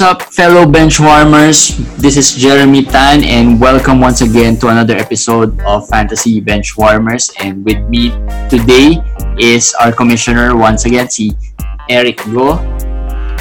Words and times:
What's 0.00 0.24
up, 0.24 0.32
fellow 0.32 0.64
benchwarmers? 0.64 1.76
This 2.00 2.16
is 2.16 2.32
Jeremy 2.32 2.88
Tan, 2.88 3.20
and 3.20 3.60
welcome 3.60 4.00
once 4.00 4.24
again 4.24 4.56
to 4.64 4.72
another 4.72 4.96
episode 4.96 5.60
of 5.60 5.92
Fantasy 5.92 6.40
Benchwarmers. 6.40 7.28
And 7.36 7.60
with 7.68 7.84
me 7.84 8.08
today 8.48 8.96
is 9.36 9.76
our 9.76 9.92
commissioner 9.92 10.56
once 10.56 10.88
again, 10.88 11.12
si 11.12 11.36
Eric 11.92 12.24
Go. 12.32 12.56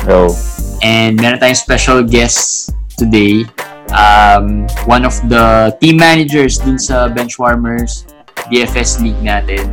Hello. 0.04 0.36
And 0.84 1.16
meron 1.16 1.40
tayong 1.40 1.56
special 1.56 2.04
guest 2.04 2.76
today. 3.00 3.48
Um, 3.96 4.68
one 4.84 5.08
of 5.08 5.16
the 5.32 5.72
team 5.80 5.96
managers 5.96 6.60
dun 6.60 6.76
sa 6.76 7.08
Benchwarmers 7.08 8.04
DFS 8.52 9.00
League 9.00 9.24
natin. 9.24 9.64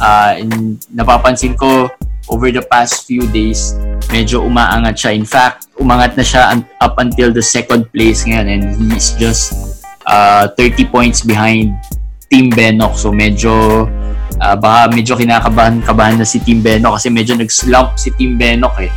Uh, 0.00 0.40
and 0.40 0.80
napapansin 0.96 1.60
ko 1.60 1.92
over 2.32 2.48
the 2.48 2.64
past 2.72 3.04
few 3.04 3.28
days, 3.36 3.76
medyo 4.08 4.48
umaangat 4.48 4.96
siya. 4.96 5.12
In 5.12 5.28
fact, 5.28 5.71
umangat 5.82 6.14
na 6.14 6.22
siya 6.22 6.62
up 6.78 6.94
until 7.02 7.34
the 7.34 7.42
second 7.42 7.90
place 7.90 8.22
ngayon 8.22 8.46
and 8.46 8.64
he's 8.88 9.12
just 9.18 9.52
uh, 10.06 10.46
30 10.54 10.86
points 10.88 11.26
behind 11.26 11.74
Team 12.30 12.48
Benok. 12.48 12.96
So 12.96 13.12
medyo 13.12 13.84
uh, 14.40 14.56
baka 14.56 14.94
medyo 14.94 15.18
kinakabahan 15.18 15.82
kabahan 15.84 16.16
na 16.16 16.24
si 16.24 16.40
Team 16.40 16.62
Benok 16.62 16.96
kasi 16.96 17.12
medyo 17.12 17.36
nag-slump 17.36 17.98
si 17.98 18.14
Team 18.14 18.38
Benok 18.38 18.78
eh. 18.80 18.92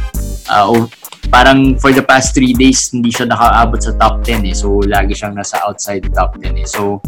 Uh, 0.48 0.86
parang 1.34 1.74
for 1.82 1.90
the 1.90 2.06
past 2.06 2.38
3 2.38 2.54
days 2.54 2.94
hindi 2.94 3.10
siya 3.10 3.26
nakaabot 3.26 3.82
sa 3.82 3.92
top 3.98 4.22
10 4.24 4.46
eh. 4.46 4.56
So 4.56 4.80
lagi 4.86 5.18
siyang 5.18 5.36
nasa 5.36 5.60
outside 5.66 6.06
top 6.14 6.38
10 6.40 6.62
eh. 6.62 6.68
So 6.70 7.02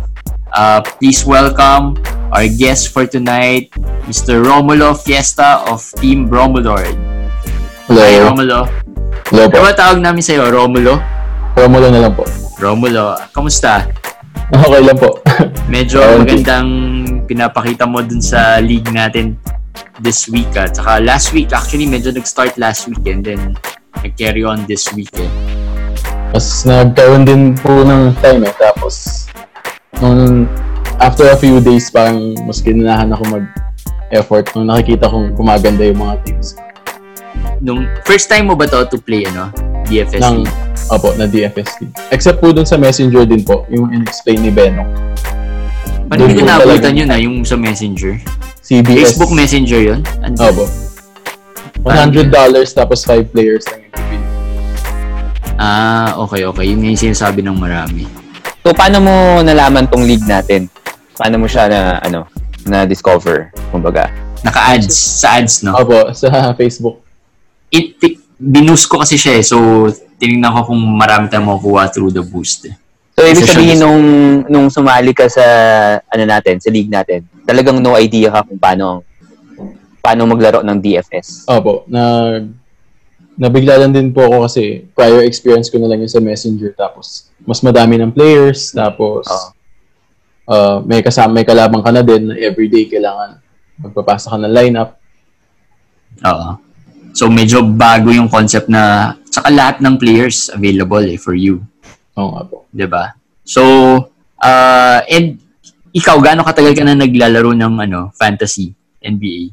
uh, 0.52 0.82
please 1.00 1.24
welcome 1.24 1.96
our 2.34 2.48
guest 2.48 2.92
for 2.92 3.08
tonight, 3.08 3.72
Mr. 4.10 4.44
Romulo 4.44 4.98
Fiesta 4.98 5.64
of 5.64 5.86
Team 6.02 6.28
Bromolord. 6.28 6.96
Hello. 7.88 8.04
Hi, 8.04 8.20
Romulo. 8.20 8.87
Hello 9.28 9.44
Ano 9.44 9.52
po. 9.52 9.60
ba 9.60 9.76
tawag 9.76 10.00
namin 10.00 10.24
sa'yo? 10.24 10.48
Romulo? 10.48 11.04
Romulo 11.52 11.92
na 11.92 12.00
lang 12.00 12.16
po. 12.16 12.24
Romulo, 12.64 13.12
kamusta? 13.36 13.84
Okay 14.48 14.80
lang 14.80 14.96
po. 14.96 15.20
Medyo 15.68 16.00
Um, 16.00 16.24
magandang 16.24 16.70
pinapakita 17.28 17.84
mo 17.84 18.00
dun 18.00 18.24
sa 18.24 18.64
league 18.64 18.88
natin 18.88 19.36
this 20.00 20.32
week. 20.32 20.48
At 20.56 20.80
saka 20.80 21.04
last 21.04 21.36
week, 21.36 21.52
actually, 21.52 21.84
medyo 21.84 22.16
nag-start 22.16 22.56
last 22.56 22.88
week 22.88 23.04
and 23.04 23.20
then 23.20 23.52
nag-carry 24.00 24.48
on 24.48 24.64
this 24.64 24.88
weekend. 24.96 25.28
Mas 26.32 26.64
nagkaroon 26.64 27.28
din 27.28 27.52
po 27.52 27.84
ng 27.84 28.16
time 28.24 28.48
eh. 28.48 28.54
Tapos, 28.56 29.28
nung 30.00 30.48
after 31.04 31.28
a 31.28 31.36
few 31.36 31.60
days, 31.60 31.92
parang 31.92 32.32
mas 32.48 32.64
kinanahan 32.64 33.12
ako 33.12 33.44
mag-effort 33.44 34.48
nung 34.56 34.72
nakikita 34.72 35.12
kong 35.12 35.36
gumaganda 35.36 35.84
yung 35.84 36.00
mga 36.00 36.16
teams 36.24 36.56
Nung 37.62 37.88
first 38.06 38.30
time 38.30 38.50
mo 38.50 38.56
ba 38.56 38.70
to 38.70 38.86
to 38.88 38.98
play 39.02 39.26
ano, 39.26 39.50
DFS 39.88 40.22
ng, 40.22 40.44
opo, 40.92 41.16
na 41.16 41.26
DFST. 41.26 42.12
Except 42.12 42.44
po 42.44 42.52
dun 42.52 42.68
sa 42.68 42.76
messenger 42.76 43.24
din 43.24 43.42
po, 43.42 43.64
yung 43.72 43.90
in-explain 43.96 44.44
ni 44.44 44.52
Benok. 44.52 44.88
Paano 46.08 46.24
hindi 46.24 46.40
ko 46.40 46.48
naabutan 46.48 46.94
yun 46.96 47.10
ah, 47.12 47.20
yung 47.20 47.44
sa 47.44 47.60
messenger? 47.60 48.16
CBS. 48.68 49.16
Facebook 49.16 49.32
Messenger 49.32 49.80
yun? 49.80 50.00
Ano? 50.20 50.36
Opo. 50.44 50.68
$100 51.88 52.32
tapos 52.76 53.08
5 53.08 53.32
players 53.32 53.64
lang 53.72 53.80
yung 53.88 53.94
pipili. 53.96 54.26
Ah, 55.56 56.12
okay, 56.20 56.44
okay. 56.44 56.66
Yun 56.76 56.84
yung 56.84 57.00
sinasabi 57.00 57.40
ng 57.48 57.56
marami. 57.56 58.04
So, 58.68 58.76
paano 58.76 59.00
mo 59.00 59.16
nalaman 59.40 59.88
tong 59.88 60.04
league 60.04 60.28
natin? 60.28 60.68
Paano 61.16 61.40
mo 61.40 61.48
siya 61.48 61.72
na, 61.72 61.80
ano, 62.04 62.28
na-discover, 62.68 63.56
kumbaga? 63.72 64.12
Naka-ads, 64.44 64.92
sa 64.92 65.40
ads, 65.40 65.64
no? 65.64 65.72
Opo, 65.72 66.12
sa 66.12 66.28
Facebook. 66.60 67.07
It, 67.70 68.00
it, 68.00 68.16
binoost 68.38 68.88
ko 68.88 69.02
kasi 69.02 69.20
siya 69.20 69.40
eh. 69.40 69.44
So, 69.44 69.58
tinignan 70.18 70.54
ko 70.54 70.74
kung 70.74 70.82
marami 70.82 71.28
tayong 71.28 71.48
makukuha 71.48 71.92
through 71.92 72.14
the 72.14 72.24
boost. 72.24 72.70
eh. 72.70 72.76
So, 73.18 73.26
ibig 73.26 73.50
sabihin 73.50 73.82
nung, 73.82 74.02
nung 74.46 74.68
sumali 74.70 75.12
ka 75.12 75.26
sa, 75.26 75.44
ano 76.06 76.24
natin, 76.24 76.62
sa 76.62 76.70
league 76.70 76.92
natin, 76.92 77.26
talagang 77.44 77.82
no 77.82 77.98
idea 77.98 78.30
ka 78.30 78.46
kung 78.46 78.62
paano, 78.62 79.02
paano 80.00 80.30
maglaro 80.30 80.62
ng 80.62 80.78
DFS. 80.78 81.50
Opo, 81.50 81.84
na 81.90 82.30
nabigla 83.38 83.78
lang 83.78 83.94
din 83.94 84.10
po 84.10 84.26
ako 84.26 84.50
kasi 84.50 84.90
prior 84.98 85.22
experience 85.22 85.70
ko 85.70 85.78
na 85.78 85.86
lang 85.86 86.02
yun 86.02 86.10
sa 86.10 86.18
Messenger 86.18 86.74
tapos 86.74 87.30
mas 87.46 87.62
madami 87.62 88.02
ng 88.02 88.10
players 88.10 88.74
tapos 88.74 89.30
uh, 90.50 90.82
may 90.82 91.06
kasama 91.06 91.38
may 91.38 91.46
kalabang 91.46 91.86
ka 91.86 91.94
na 91.94 92.02
din 92.02 92.34
na 92.34 92.36
everyday 92.42 92.90
kailangan 92.90 93.38
magpapasa 93.78 94.34
ka 94.34 94.42
ng 94.42 94.50
lineup. 94.50 94.98
Oo. 96.26 96.58
So, 97.18 97.34
medyo 97.34 97.66
bago 97.66 98.14
yung 98.14 98.30
concept 98.30 98.70
na 98.70 99.18
saka 99.34 99.50
lahat 99.50 99.82
ng 99.82 99.98
players 99.98 100.54
available 100.54 101.02
eh 101.02 101.18
for 101.18 101.34
you. 101.34 101.66
Oo 102.14 102.38
nga 102.38 102.44
po. 102.46 102.70
'di 102.70 102.86
ba? 102.86 103.18
So, 103.42 103.64
uh, 104.38 105.00
and 105.10 105.42
ikaw, 105.98 106.22
gaano 106.22 106.46
katagal 106.46 106.78
ka 106.78 106.86
na 106.86 106.94
naglalaro 106.94 107.58
ng 107.58 107.74
ano, 107.90 108.14
fantasy, 108.14 108.70
NBA? 109.02 109.50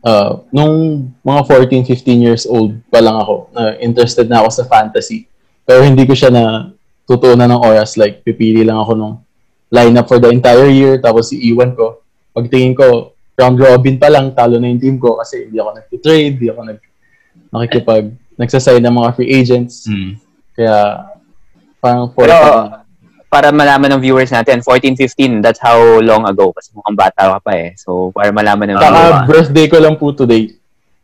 Uh, 0.00 0.40
nung 0.48 1.08
mga 1.20 1.40
14, 1.44 1.84
15 1.84 2.24
years 2.24 2.44
old 2.48 2.80
pa 2.88 3.04
lang 3.04 3.20
ako, 3.20 3.52
na 3.52 3.76
interested 3.76 4.32
na 4.32 4.40
ako 4.40 4.48
sa 4.48 4.64
fantasy. 4.64 5.28
Pero 5.68 5.84
hindi 5.84 6.08
ko 6.08 6.16
siya 6.16 6.32
na 6.32 6.72
tutuunan 7.04 7.52
ng 7.52 7.62
oras. 7.68 8.00
Like, 8.00 8.24
pipili 8.24 8.64
lang 8.64 8.80
ako 8.80 8.92
nung 8.96 9.14
lineup 9.68 10.08
for 10.08 10.16
the 10.16 10.32
entire 10.32 10.72
year, 10.72 10.96
tapos 10.96 11.36
iiwan 11.36 11.76
ko. 11.76 12.00
Pagtingin 12.32 12.72
ko, 12.72 13.11
round 13.42 13.58
robin 13.58 13.98
pa 13.98 14.06
lang, 14.06 14.30
talo 14.30 14.62
na 14.62 14.70
yung 14.70 14.78
team 14.78 14.96
ko 15.02 15.18
kasi 15.18 15.50
hindi 15.50 15.58
ako 15.58 15.70
nag-trade, 15.74 16.34
hindi 16.38 16.48
ako 16.48 16.60
nag 16.70 16.78
nakikipag 17.52 18.04
nagsasign 18.38 18.80
ng 18.80 18.94
mga 18.96 19.10
free 19.18 19.30
agents. 19.34 19.84
Hmm. 19.84 20.16
Kaya, 20.56 21.04
parang 21.82 22.08
for 22.14 22.24
Pero, 22.24 22.38
para 23.32 23.48
malaman 23.48 23.96
ng 23.96 24.02
viewers 24.04 24.28
natin, 24.28 24.60
14, 24.60 24.92
15, 24.96 25.40
that's 25.40 25.60
how 25.60 25.76
long 26.00 26.24
ago. 26.28 26.52
Kasi 26.52 26.72
mukhang 26.76 26.96
bata 26.96 27.32
ka 27.32 27.38
pa 27.40 27.52
eh. 27.56 27.72
So, 27.80 28.12
para 28.12 28.28
malaman 28.28 28.72
ng 28.72 28.76
Saka 28.76 28.92
viewers. 28.92 29.24
birthday 29.28 29.66
ko 29.68 29.76
lang 29.80 29.94
po 29.96 30.12
today. 30.12 30.52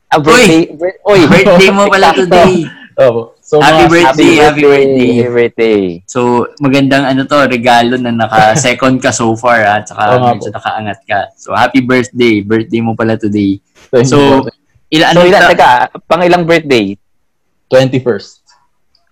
Ah, 0.09 0.21
birthday. 0.21 0.73
bir- 0.73 1.01
Uy, 1.05 1.21
Birthday 1.25 1.69
mo 1.73 1.89
pala 1.89 2.13
today. 2.13 2.69
Opo. 2.99 3.39
So, 3.41 3.63
Happy 3.63 3.87
birthday, 3.87 4.35
happy 4.37 4.61
birthday. 4.61 5.13
Happy 5.17 5.31
birthday. 5.31 5.81
So, 6.05 6.21
magandang 6.59 7.07
ano 7.07 7.23
to, 7.25 7.47
regalo 7.47 7.95
na 7.95 8.11
naka-second 8.11 8.99
ka 8.99 9.09
so 9.09 9.33
far 9.33 9.63
ha, 9.63 9.79
tsaka 9.81 10.03
Oo 10.05 10.19
nga 10.19 10.35
medyo 10.35 10.51
po. 10.51 10.57
nakaangat 10.59 10.99
ka. 11.07 11.21
So, 11.33 11.55
happy 11.55 11.81
birthday. 11.81 12.43
Birthday 12.43 12.83
mo 12.83 12.93
pala 12.93 13.15
today. 13.15 13.63
Thank 13.89 14.11
So. 14.11 14.45
Ilan, 14.91 15.13
So, 15.13 15.21
ano 15.21 15.29
ilan, 15.29 15.41
ta- 15.41 15.51
teka, 15.53 15.71
pang 16.05 16.25
ilang 16.25 16.43
birthday? 16.43 16.97
21st. 17.69 18.41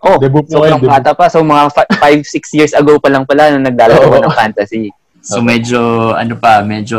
Oh, 0.00 0.16
Debut 0.18 0.44
ngayon, 0.44 0.80
debut. 0.80 0.88
bata 0.88 1.12
pa. 1.12 1.28
So, 1.28 1.40
mga 1.40 1.70
5-6 1.94 2.26
years 2.52 2.72
ago 2.72 2.98
pa 2.98 3.06
lang 3.06 3.22
pala 3.22 3.52
nung 3.52 3.62
naglalaro 3.62 4.08
ka 4.08 4.18
ng 4.18 4.34
fantasy. 4.34 4.90
So, 5.20 5.38
medyo, 5.38 5.78
ano 6.12 6.34
pa, 6.34 6.58
medyo, 6.60 6.98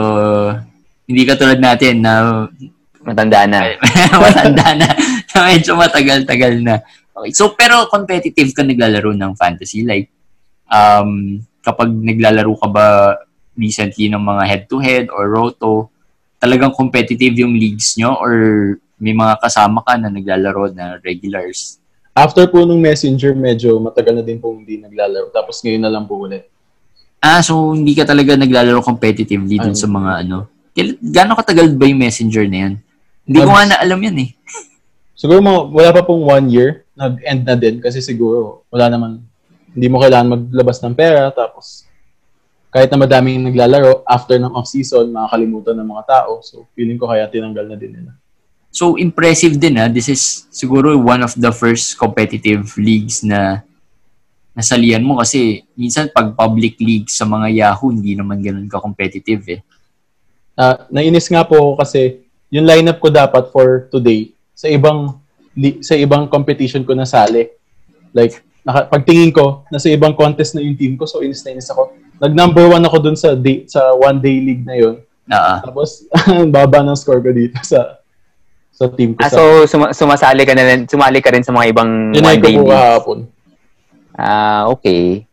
hindi 1.03 1.21
ka 1.23 1.35
tulad 1.35 1.59
natin 1.59 1.99
na 1.99 2.45
Matanda 3.01 3.47
na. 3.47 3.63
matanda 4.23 4.67
na, 4.75 4.87
na 5.37 5.45
medyo 5.53 5.77
matagal-tagal 5.77 6.53
na. 6.59 6.81
Okay. 7.13 7.31
So, 7.33 7.53
pero 7.53 7.85
competitive 7.87 8.49
ka 8.51 8.65
naglalaro 8.65 9.13
ng 9.13 9.37
fantasy? 9.37 9.85
Like, 9.85 10.09
um, 10.65 11.37
kapag 11.61 11.89
naglalaro 11.89 12.53
ka 12.57 12.67
ba 12.67 12.85
recently 13.53 14.09
ng 14.09 14.21
mga 14.21 14.43
head-to-head 14.45 15.09
or 15.09 15.29
roto, 15.29 15.89
talagang 16.37 16.73
competitive 16.73 17.33
yung 17.37 17.53
leagues 17.53 17.97
nyo 17.97 18.17
or 18.17 18.33
may 18.97 19.13
mga 19.13 19.37
kasama 19.37 19.81
ka 19.81 19.97
na 19.97 20.09
naglalaro 20.09 20.73
na 20.73 20.97
regulars? 21.01 21.77
After 22.13 22.49
po 22.49 22.65
nung 22.65 22.81
messenger, 22.81 23.37
medyo 23.37 23.77
matagal 23.77 24.17
na 24.17 24.23
din 24.25 24.41
po 24.41 24.49
hindi 24.49 24.81
naglalaro. 24.81 25.29
Tapos 25.29 25.61
ngayon 25.61 25.85
na 25.85 25.93
lang 25.93 26.09
po 26.09 26.25
ulit. 26.25 26.49
Ah, 27.17 27.41
so 27.41 27.73
hindi 27.73 27.93
ka 27.93 28.05
talaga 28.05 28.37
naglalaro 28.37 28.81
competitively 28.81 29.57
dun 29.57 29.73
Ano? 29.73 29.77
sa 29.77 29.89
mga 29.89 30.11
ano? 30.25 30.37
Gano'ng 31.01 31.37
katagal 31.37 31.73
ba 31.73 31.89
yung 31.89 31.97
messenger 31.97 32.45
na 32.45 32.57
yan? 32.69 32.73
Hindi 33.25 33.37
ko 33.41 33.49
Um, 33.49 33.53
nga 33.53 33.65
na 33.65 33.77
alam 33.81 33.97
yan 33.97 34.17
eh. 34.21 34.29
Siguro 35.17 35.41
mga, 35.41 35.59
wala 35.73 35.89
pa 35.89 36.05
pong 36.05 36.29
one 36.29 36.47
year, 36.53 36.85
nag-end 36.93 37.41
na 37.41 37.57
din 37.57 37.81
kasi 37.81 38.05
siguro 38.05 38.61
wala 38.69 38.85
naman, 38.85 39.25
hindi 39.73 39.87
mo 39.89 39.97
kailangan 39.97 40.29
maglabas 40.29 40.77
ng 40.85 40.93
pera. 40.93 41.33
Tapos 41.33 41.89
kahit 42.69 42.93
na 42.93 43.01
madaming 43.01 43.49
naglalaro, 43.49 44.05
after 44.05 44.37
ng 44.37 44.53
off-season, 44.53 45.09
makakalimutan 45.09 45.73
ng 45.73 45.89
mga 45.89 46.03
tao. 46.05 46.45
So 46.45 46.69
feeling 46.77 47.01
ko 47.01 47.09
kaya 47.09 47.25
tinanggal 47.25 47.65
na 47.65 47.73
din 47.73 47.97
nila. 47.97 48.13
So 48.69 48.93
impressive 48.93 49.57
din 49.57 49.81
ah. 49.81 49.89
This 49.89 50.05
is 50.13 50.45
siguro 50.53 50.93
one 50.93 51.25
of 51.25 51.33
the 51.33 51.49
first 51.49 51.97
competitive 51.97 52.77
leagues 52.77 53.25
na 53.25 53.65
nasalian 54.53 55.01
mo 55.01 55.17
kasi 55.17 55.65
minsan 55.73 56.13
pag 56.13 56.37
public 56.37 56.77
league 56.77 57.09
sa 57.09 57.25
mga 57.25 57.57
Yahoo 57.57 57.89
hindi 57.89 58.13
naman 58.13 58.37
ganun 58.37 58.69
ka-competitive 58.69 59.41
eh. 59.49 59.61
Ah, 60.53 60.85
nainis 60.93 61.25
nga 61.25 61.41
po 61.41 61.73
kasi 61.73 62.21
yung 62.53 62.69
lineup 62.69 63.01
ko 63.01 63.09
dapat 63.09 63.49
for 63.49 63.89
today 63.89 64.36
sa 64.57 64.65
ibang 64.65 65.21
sa 65.85 65.93
ibang 65.93 66.25
competition 66.25 66.81
ko 66.81 66.97
nasali. 66.97 67.45
Like 68.09 68.41
naka, 68.65 68.89
pagtingin 68.89 69.29
ko 69.29 69.69
nasa 69.69 69.93
ibang 69.93 70.17
contest 70.17 70.57
na 70.57 70.65
yung 70.65 70.73
team 70.73 70.97
ko 70.97 71.05
so 71.05 71.21
inis 71.21 71.45
na 71.45 71.53
inis 71.53 71.69
ako. 71.69 71.93
Nag 72.17 72.33
number 72.33 72.65
one 72.65 72.81
ako 72.81 72.97
dun 72.97 73.13
sa 73.13 73.37
day, 73.37 73.69
sa 73.69 73.93
one 73.93 74.17
day 74.17 74.41
league 74.41 74.65
na 74.65 74.73
yon. 74.73 74.97
Ah, 75.29 75.37
ah. 75.37 75.57
Tapos 75.61 76.09
baba 76.55 76.81
ng 76.81 76.97
score 76.97 77.21
ko 77.21 77.29
dito 77.29 77.61
sa 77.61 78.01
sa 78.73 78.89
team 78.89 79.13
ko. 79.13 79.21
Ah, 79.21 79.29
sa, 79.29 79.37
so 79.37 79.43
suma- 79.69 79.93
sumasali 79.93 80.41
ka 80.41 80.57
na 80.57 80.65
rin, 80.65 80.89
sumali 80.89 81.21
ka 81.21 81.29
rin 81.29 81.45
sa 81.45 81.53
mga 81.53 81.65
ibang 81.69 81.89
one-day 82.13 82.57
po 82.57 82.65
leagues. 82.65 82.73
kahapon. 82.73 83.19
Ah, 84.17 84.65
okay. 84.67 85.29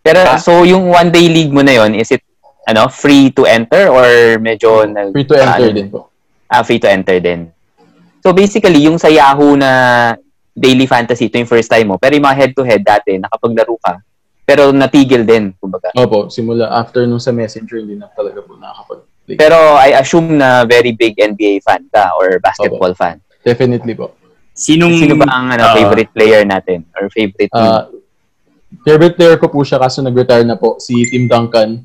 Pero 0.00 0.22
Ah. 0.22 0.38
so 0.38 0.62
yung 0.62 0.86
one-day 0.86 1.26
league 1.26 1.50
mo 1.50 1.66
na 1.66 1.74
yon, 1.74 1.98
is 1.98 2.14
it 2.14 2.22
ano, 2.68 2.86
free 2.86 3.32
to 3.32 3.42
enter 3.48 3.90
or 3.90 4.06
medyo 4.38 4.86
nag 4.86 5.10
Free 5.10 5.26
to 5.26 5.34
enter 5.34 5.66
ano, 5.66 5.74
din 5.74 5.88
po. 5.90 6.12
Ah, 6.46 6.62
free 6.62 6.78
to 6.78 6.86
enter 6.86 7.18
din. 7.18 7.50
So 8.28 8.36
basically, 8.36 8.84
yung 8.84 9.00
sa 9.00 9.08
Yahoo 9.08 9.56
na 9.56 10.12
daily 10.52 10.84
fantasy, 10.84 11.32
ito 11.32 11.40
yung 11.40 11.48
first 11.48 11.72
time 11.72 11.88
mo. 11.88 11.96
Pero 11.96 12.12
yung 12.12 12.28
mga 12.28 12.36
head-to-head 12.44 12.84
dati, 12.84 13.16
nakapaglaro 13.16 13.72
ka. 13.80 14.04
Pero 14.44 14.68
natigil 14.68 15.24
din, 15.24 15.56
kumbaga. 15.56 15.88
Opo, 15.96 16.28
simula 16.28 16.68
after 16.76 17.08
nung 17.08 17.24
sa 17.24 17.32
messenger, 17.32 17.80
hindi 17.80 17.96
na 17.96 18.04
talaga 18.12 18.44
po 18.44 18.60
nakakapag-play. 18.60 19.40
Pero 19.40 19.56
I 19.80 19.96
assume 19.96 20.36
na 20.36 20.68
very 20.68 20.92
big 20.92 21.16
NBA 21.16 21.64
fan 21.64 21.88
ka 21.88 22.12
or 22.20 22.36
basketball 22.36 22.92
fan. 22.92 23.16
Definitely 23.40 23.96
po. 23.96 24.12
Sinong, 24.52 25.00
Sino 25.00 25.16
ba 25.16 25.24
ang 25.32 25.48
ano, 25.48 25.64
Ah, 25.64 25.72
favorite 25.72 26.12
player 26.12 26.44
natin? 26.44 26.84
Or 27.00 27.08
favorite 27.08 27.48
team? 27.48 27.64
Ah, 27.64 27.88
favorite 28.84 29.16
player 29.16 29.40
ko 29.40 29.48
po 29.48 29.64
siya 29.64 29.80
kaso 29.80 30.04
nag-retire 30.04 30.44
na 30.44 30.60
po, 30.60 30.76
si 30.76 31.00
Tim 31.08 31.32
Duncan. 31.32 31.80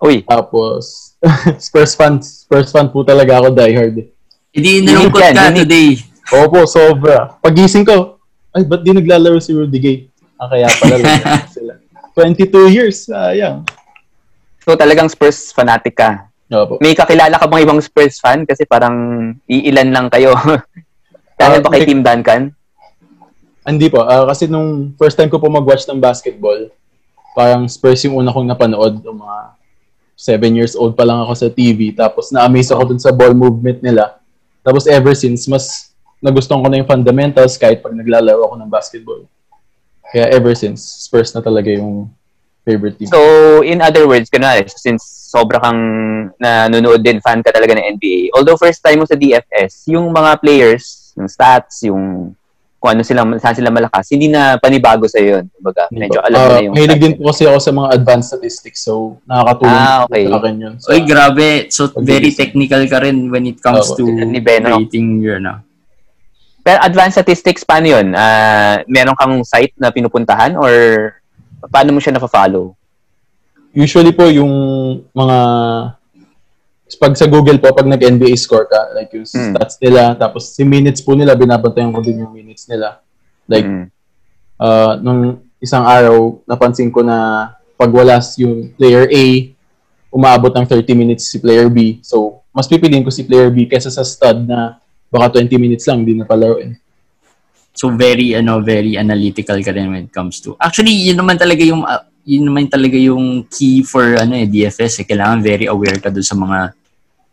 Uy, 0.00 0.24
Tapos, 0.24 1.12
Spurs 1.60 1.92
fan, 1.92 2.24
Spurs 2.24 2.72
fan 2.72 2.88
po 2.88 3.04
talaga 3.04 3.36
ako 3.36 3.52
diehard. 3.52 4.16
Hindi 4.58 4.72
nalungkot 4.84 5.20
yan, 5.20 5.32
ka 5.32 5.42
unique. 5.46 5.62
today. 5.62 5.88
Opo, 6.34 6.58
sobra. 6.64 7.38
Pagising 7.38 7.82
ko, 7.82 8.18
ay, 8.50 8.62
ba't 8.62 8.82
di 8.82 8.90
naglalaro 8.90 9.38
si 9.38 9.52
Rudy 9.52 9.78
Gay? 9.78 9.96
Ah, 10.34 10.46
kaya 10.46 10.66
pala 10.68 10.94
lang 10.98 11.46
sila. 11.48 11.72
22 12.12 12.44
years, 12.68 13.06
sayang. 13.06 13.62
so 14.58 14.74
talagang 14.74 15.06
Spurs 15.06 15.48
fanatic 15.48 15.94
ka. 15.94 16.26
Opo. 16.48 16.76
May 16.78 16.92
kakilala 16.92 17.36
ka 17.36 17.46
bang 17.46 17.62
ibang 17.62 17.78
Spurs 17.78 18.18
fan? 18.18 18.42
Kasi 18.42 18.64
parang 18.64 18.94
iilan 19.44 19.88
lang 19.88 20.06
kayo. 20.08 20.34
Kaya 21.38 21.54
Ah, 21.54 21.62
ba 21.62 21.70
kay 21.70 21.86
Team 21.86 22.02
Duncan? 22.02 22.50
Hindi 23.62 23.86
po, 23.86 24.02
ah, 24.02 24.26
kasi 24.26 24.44
nung 24.44 24.92
first 24.94 25.14
time 25.14 25.28
ko 25.28 25.36
po 25.36 25.46
mag-watch 25.46 25.86
ng 25.86 25.96
basketball, 25.96 26.66
parang 27.32 27.64
Spurs 27.64 28.02
yung 28.02 28.16
una 28.16 28.28
kong 28.28 28.48
napanood, 28.48 28.98
yung 29.00 29.22
mga 29.22 29.38
7 30.18 30.34
years 30.50 30.74
old 30.74 30.92
pa 30.92 31.06
lang 31.06 31.20
ako 31.20 31.32
sa 31.32 31.46
TV, 31.46 31.92
tapos 31.92 32.28
na-amaze 32.28 32.68
ako 32.68 32.90
dun 32.90 32.98
sa 32.98 33.14
ball 33.14 33.30
movement 33.30 33.78
nila. 33.78 34.17
Tapos 34.68 34.84
ever 34.84 35.16
since, 35.16 35.48
mas 35.48 35.96
nagustuhan 36.20 36.60
ko 36.60 36.68
na 36.68 36.84
yung 36.84 36.90
fundamentals 36.90 37.56
kahit 37.56 37.80
pag 37.80 37.96
naglalaro 37.96 38.52
ako 38.52 38.54
ng 38.60 38.68
basketball. 38.68 39.24
Kaya 40.12 40.28
ever 40.28 40.52
since, 40.52 40.84
Spurs 41.08 41.32
na 41.32 41.40
talaga 41.40 41.72
yung 41.72 42.12
favorite 42.68 43.00
team. 43.00 43.08
So, 43.08 43.64
in 43.64 43.80
other 43.80 44.04
words, 44.04 44.28
kunwari, 44.28 44.68
since 44.68 45.00
sobra 45.32 45.56
kang 45.56 45.80
nanonood 46.36 47.00
din, 47.00 47.24
fan 47.24 47.40
ka 47.40 47.48
talaga 47.48 47.72
ng 47.80 47.96
NBA, 47.96 48.36
although 48.36 48.60
first 48.60 48.84
time 48.84 49.00
mo 49.00 49.08
sa 49.08 49.16
DFS, 49.16 49.88
yung 49.88 50.12
mga 50.12 50.36
players, 50.44 51.16
yung 51.16 51.32
stats, 51.32 51.88
yung 51.88 52.36
kung 52.78 52.94
ano 52.94 53.02
sila, 53.02 53.26
saan 53.42 53.58
sila 53.58 53.74
malakas, 53.74 54.06
hindi 54.14 54.30
na 54.30 54.54
panibago 54.54 55.10
sa 55.10 55.18
yun. 55.18 55.50
Kumbaga, 55.50 55.90
medyo 55.90 56.22
alam 56.22 56.38
mo 56.38 56.46
Ah, 56.46 56.54
na 56.54 56.62
yung 56.62 56.74
Mahilig 56.78 57.00
din 57.02 57.14
po 57.18 57.34
kasi 57.34 57.42
ako 57.42 57.58
sa 57.58 57.72
mga 57.74 57.88
advanced 57.92 58.28
statistics, 58.30 58.86
so 58.86 59.18
nakakatulong 59.26 59.82
Ah, 59.82 59.98
okay. 60.06 60.22
sa 60.24 60.38
akin 60.38 60.54
yun. 60.56 60.74
So, 60.78 60.88
Oy, 60.94 61.00
grabe. 61.02 61.48
So, 61.74 61.90
very 61.98 62.30
technical 62.30 62.86
ka 62.86 63.02
rin 63.02 63.34
when 63.34 63.50
it 63.50 63.58
comes 63.58 63.90
Oo. 63.90 63.98
to 63.98 64.04
Ni 64.06 64.38
Beno. 64.38 64.78
rating 64.78 65.18
your, 65.18 65.42
no? 65.42 65.58
Pero 66.62 66.78
advanced 66.78 67.18
statistics, 67.18 67.66
paano 67.66 67.90
yun? 67.90 68.14
Ah, 68.14 68.78
meron 68.86 69.18
kang 69.18 69.42
site 69.42 69.74
na 69.74 69.90
pinupuntahan 69.90 70.54
or 70.54 70.70
paano 71.66 71.90
mo 71.90 71.98
siya 71.98 72.14
nafa-follow? 72.14 72.78
usually 73.68 74.10
po 74.10 74.26
yung 74.26 74.50
mga 75.12 75.36
pag 76.96 77.12
sa 77.18 77.28
Google 77.28 77.60
po, 77.60 77.74
pag 77.74 77.84
nag-NBA 77.84 78.32
score 78.38 78.64
ka, 78.64 78.96
like 78.96 79.12
yung 79.12 79.28
Hmm. 79.28 79.52
stats 79.52 79.76
nila, 79.82 80.16
tapos 80.16 80.54
si 80.54 80.64
minutes 80.64 81.04
po 81.04 81.12
nila, 81.12 81.36
binabantayan 81.36 81.92
ko 81.92 82.00
din 82.00 82.24
yung 82.24 82.32
minutes 82.32 82.64
nila. 82.64 83.04
Like, 83.44 83.66
Mm. 83.66 83.84
uh, 84.56 84.92
nung 85.02 85.20
isang 85.58 85.84
araw, 85.84 86.40
napansin 86.46 86.88
ko 86.88 87.04
na 87.04 87.50
pag 87.76 87.90
wala 87.92 88.16
yung 88.38 88.72
player 88.78 89.04
A, 89.10 89.24
umaabot 90.08 90.52
ng 90.54 90.66
30 90.66 90.96
minutes 90.96 91.28
si 91.28 91.36
player 91.36 91.68
B. 91.68 92.00
So, 92.00 92.40
mas 92.54 92.64
pipiliin 92.66 93.04
ko 93.04 93.12
si 93.12 93.22
player 93.28 93.52
B 93.52 93.68
kesa 93.68 93.92
sa 93.92 94.02
stud 94.02 94.48
na 94.48 94.80
baka 95.12 95.40
20 95.40 95.60
minutes 95.60 95.84
lang, 95.88 96.04
hindi 96.04 96.16
na 96.16 96.24
palaruin. 96.24 96.76
So, 97.72 97.94
very, 97.94 98.34
ano, 98.34 98.58
very 98.58 98.98
analytical 98.98 99.60
ka 99.62 99.70
rin 99.70 99.92
when 99.92 100.10
it 100.10 100.12
comes 100.12 100.42
to... 100.42 100.58
Actually, 100.58 100.90
yun 100.90 101.14
naman 101.14 101.38
talaga 101.38 101.62
yung... 101.62 101.86
ah, 101.86 102.02
yun 102.28 102.44
naman 102.44 102.68
talaga 102.68 103.00
yung 103.00 103.48
key 103.48 103.80
for 103.80 104.20
ano 104.20 104.36
eh, 104.36 104.44
DFS. 104.44 105.00
Eh. 105.00 105.06
Kailangan 105.08 105.40
very 105.40 105.64
aware 105.64 105.96
ka 105.96 106.12
dun 106.12 106.20
sa 106.20 106.36
mga 106.36 106.76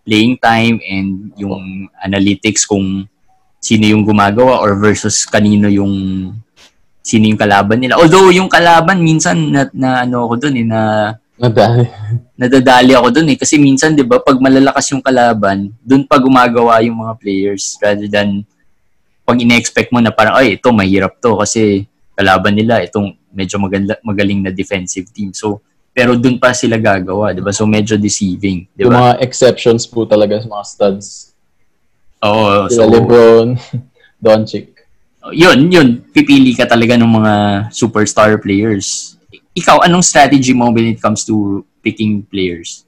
playing 0.07 0.39
time 0.39 0.80
and 0.88 1.36
yung 1.36 1.92
analytics 2.00 2.63
kung 2.63 3.03
sino 3.59 3.83
yung 3.83 4.07
gumagawa 4.07 4.63
or 4.63 4.80
versus 4.80 5.27
kanino 5.27 5.68
yung 5.68 5.92
sino 7.03 7.27
yung 7.27 7.36
kalaban 7.38 7.83
nila. 7.83 8.00
Although 8.00 8.31
yung 8.31 8.47
kalaban 8.47 9.03
minsan 9.03 9.51
na, 9.51 9.68
na 9.75 10.07
ano 10.07 10.31
ako 10.31 10.47
dun 10.47 10.56
eh, 10.63 10.65
na 10.65 10.81
Nadali. 11.36 11.83
nadadali 12.39 12.95
ako 12.95 13.07
dun 13.12 13.27
eh. 13.27 13.38
Kasi 13.38 13.59
minsan, 13.59 13.91
di 13.91 14.07
ba, 14.07 14.24
pag 14.24 14.39
malalakas 14.39 14.95
yung 14.95 15.03
kalaban, 15.03 15.75
dun 15.83 16.07
pa 16.07 16.15
gumagawa 16.15 16.80
yung 16.88 17.03
mga 17.03 17.13
players 17.19 17.75
rather 17.83 18.07
than 18.07 18.48
pag 19.27 19.38
ine-expect 19.44 19.91
mo 19.91 20.00
na 20.00 20.15
parang, 20.15 20.39
ay, 20.39 20.56
ito, 20.56 20.71
mahirap 20.71 21.19
to 21.19 21.36
kasi 21.36 21.83
kalaban 22.15 22.56
nila, 22.56 22.80
itong 22.88 23.12
medyo 23.36 23.60
maganda, 23.60 24.00
magaling 24.02 24.42
na 24.42 24.50
defensive 24.50 25.12
team. 25.12 25.36
So, 25.36 25.60
pero 25.92 26.16
dun 26.16 26.40
pa 26.40 26.52
sila 26.52 26.76
gagawa, 26.76 27.32
di 27.32 27.44
ba? 27.44 27.52
So, 27.52 27.68
medyo 27.68 27.96
deceiving, 27.96 28.68
di 28.72 28.84
Yung 28.84 28.96
ba? 28.96 29.12
mga 29.12 29.14
exceptions 29.22 29.84
po 29.84 30.08
talaga 30.08 30.40
sa 30.40 30.48
mga 30.48 30.66
studs. 30.66 31.36
Oo, 32.24 32.72
Sila 32.72 32.88
so, 32.88 32.90
Lebron, 32.90 33.48
Doncic. 34.24 34.72
yun, 35.32 35.68
yun, 35.68 35.88
pipili 36.10 36.56
ka 36.56 36.66
talaga 36.66 36.96
ng 36.96 37.12
mga 37.12 37.34
superstar 37.70 38.36
players. 38.40 39.16
Ikaw, 39.56 39.84
anong 39.84 40.04
strategy 40.04 40.52
mo 40.52 40.72
when 40.72 40.92
it 40.92 41.00
comes 41.00 41.24
to 41.24 41.64
picking 41.80 42.24
players? 42.24 42.84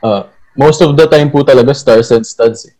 Uh, 0.00 0.24
most 0.56 0.80
of 0.80 0.96
the 0.96 1.06
time 1.06 1.28
po 1.28 1.44
talaga 1.44 1.72
stars 1.72 2.10
and 2.10 2.24
studs 2.24 2.66
eh. 2.66 2.74